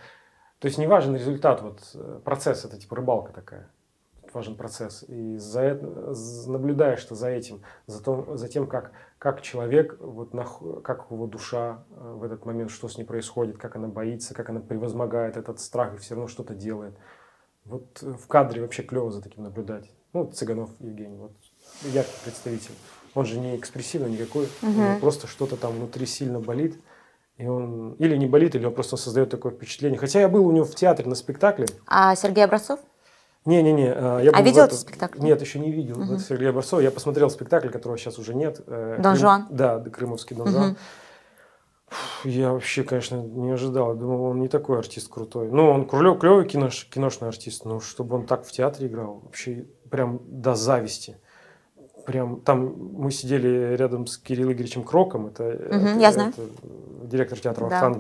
[0.59, 3.69] то есть не важен результат, вот э, процесс, это типа рыбалка такая.
[4.33, 5.03] Важен процесс.
[5.07, 6.13] И за это,
[6.47, 11.27] наблюдаешь ты за этим, за, том, за тем, как, как человек, вот, нах- как его
[11.27, 15.37] душа э, в этот момент, что с ней происходит, как она боится, как она превозмогает
[15.37, 16.95] этот страх и все равно что-то делает.
[17.65, 19.91] Вот э, в кадре вообще клево за таким наблюдать.
[20.13, 21.31] Ну, Цыганов Евгений, вот
[21.83, 22.73] яркий представитель.
[23.15, 26.79] Он же не экспрессивный никакой, у него просто что-то там внутри сильно болит.
[27.37, 29.99] И он или не болит, или он просто создает такое впечатление.
[29.99, 31.65] Хотя я был у него в театре на спектакле.
[31.87, 32.79] А Сергей Образцов?
[33.45, 33.91] Не-не-не.
[33.93, 35.19] а, Я А видел этот спектакль?
[35.19, 36.01] Нет, еще не видел.
[36.01, 36.81] Это Сергей Образцов.
[36.81, 38.61] Я посмотрел спектакль, которого сейчас уже нет.
[38.67, 39.47] э, Дон Крым- Жуан?
[39.49, 40.77] Да, Крымовский Дон Жуан.
[42.23, 43.95] Я вообще, конечно, не ожидал.
[43.95, 45.49] Думал, он не такой артист крутой.
[45.51, 49.65] Ну, он клевый, клевый кинош, киношный артист, но чтобы он так в театре играл, вообще
[49.91, 51.17] прям до зависти.
[52.07, 56.29] Прям там мы сидели рядом с Кириллом Игоревичем Кроком, это, Мгм, это- я знаю.
[56.31, 56.41] это
[57.07, 57.91] директор театра Да.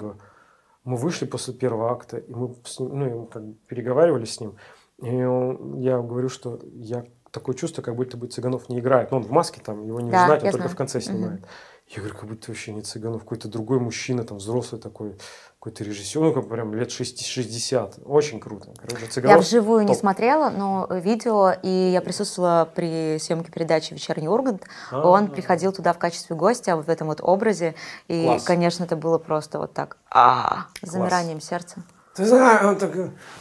[0.83, 4.33] Мы вышли после первого акта, и мы с ним, ну, и мы как бы переговаривались
[4.33, 4.55] с ним.
[5.01, 9.11] И он- я говорю, что я такое чувство, как будто бы Цыганов не играет.
[9.11, 10.73] Ну, он в маске там, его не Да, узнать, он я только знаю.
[10.73, 11.41] в конце снимает.
[11.87, 15.17] Я говорю, как будто вообще не Цыганов, какой-то другой мужчина, там, взрослый такой,
[15.59, 17.99] какой-то режиссер, ну, как прям лет 60 60.
[18.05, 18.71] Очень круто.
[18.79, 19.97] Короче, Я Цыганов вживую не топ.
[19.97, 24.63] смотрела, но видео, и я присутствовала при съемке передачи «Вечерний Ургант».
[24.91, 25.05] А.
[25.05, 27.75] Он приходил туда в качестве гостя, вот в этом вот образе.
[28.07, 28.43] И, Класс.
[28.43, 31.83] конечно, это было просто вот так, а, замиранием сердца.
[32.15, 32.91] Ты знаешь, он так,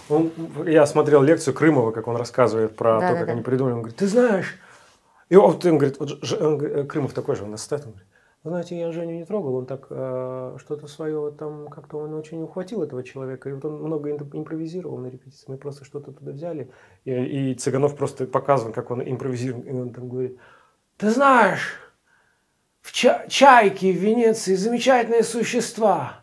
[0.08, 0.32] он-
[0.66, 3.32] я смотрел лекцию Крымова, как он рассказывает про Да, то, да, как да.
[3.34, 3.74] они придумали.
[3.74, 4.58] Он говорит, ты знаешь,
[5.28, 8.08] и вот он говорит, вот он говорит, Крымов такой же, он нас стоит, он говорит,
[8.44, 12.12] «Вы знаете, я Женю не трогал, он так э, что-то свое вот там как-то он
[12.14, 16.10] очень ухватил этого человека, и вот он много имп- импровизировал на репетиции, мы просто что-то
[16.12, 16.68] туда взяли,
[17.04, 17.12] и,
[17.50, 20.38] и Цыганов просто показывает, как он импровизирует, и он там говорит,
[20.96, 21.78] ты знаешь,
[22.80, 26.21] в ча- чайки в Венеции замечательные существа.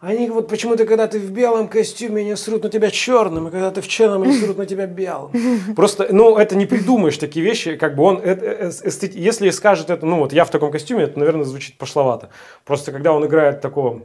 [0.00, 3.70] Они вот почему-то, когда ты в белом костюме, они срут на тебя черным, и когда
[3.70, 5.30] ты в черном, они срут на тебя белым.
[5.76, 9.90] Просто, ну, это не придумаешь такие вещи, как бы он, э- э- эстет- если скажет
[9.90, 12.30] это, ну, вот я в таком костюме, это, наверное, звучит пошловато.
[12.64, 14.04] Просто когда он играет такого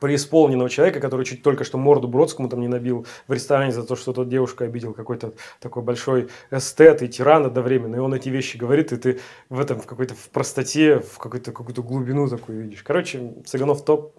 [0.00, 3.96] преисполненного человека, который чуть только что морду Бродскому там не набил в ресторане за то,
[3.96, 8.56] что тот девушку обидел, какой-то такой большой эстет и тиран одновременно, и он эти вещи
[8.56, 12.82] говорит, и ты в этом в какой-то в простоте, в какую-то какую-то глубину такую видишь.
[12.82, 14.14] Короче, Цыганов топ,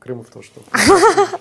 [0.00, 0.64] Крымов тоже топ.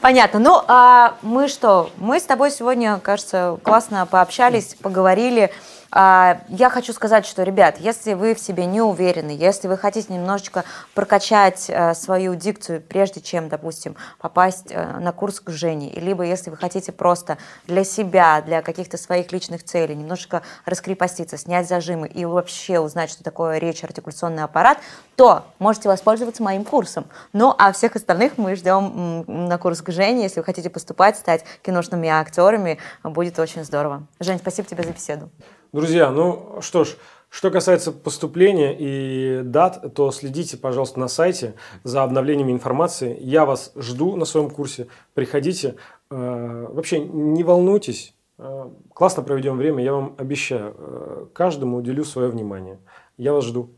[0.00, 0.38] Понятно.
[0.38, 1.90] Ну, а мы что?
[1.96, 5.50] Мы с тобой сегодня, кажется, классно пообщались, поговорили.
[5.90, 10.12] А, Я хочу сказать, что, ребят, если вы в себе не уверены, если вы хотите
[10.12, 16.24] немножечко прокачать э, свою дикцию, прежде чем, допустим, попасть э, на курс к Жене, либо
[16.24, 22.08] если вы хотите просто для себя, для каких-то своих личных целей немножечко раскрепоститься, снять зажимы
[22.08, 24.78] и вообще узнать, что такое речь, артикуляционный аппарат,
[25.16, 27.06] то можете воспользоваться моим курсом.
[27.32, 30.22] Ну, а всех остальных мы ждем на курс к Жене.
[30.22, 34.06] Если вы хотите поступать, стать киношными актерами, будет очень здорово.
[34.20, 35.30] Жень, спасибо тебе за беседу.
[35.72, 36.96] Друзья, ну что ж,
[37.28, 41.54] что касается поступления и дат, то следите, пожалуйста, на сайте
[41.84, 43.18] за обновлениями информации.
[43.20, 44.86] Я вас жду на своем курсе.
[45.12, 45.74] Приходите.
[46.10, 48.14] Э, Вообще не волнуйтесь.
[48.38, 50.74] Э, Классно проведем время, я вам обещаю.
[50.78, 52.78] Э, Каждому уделю свое внимание.
[53.18, 53.68] Я вас жду.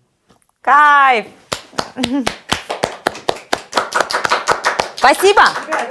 [0.60, 1.26] Кайф!
[4.94, 5.42] Спасибо!
[5.66, 5.90] Ребят,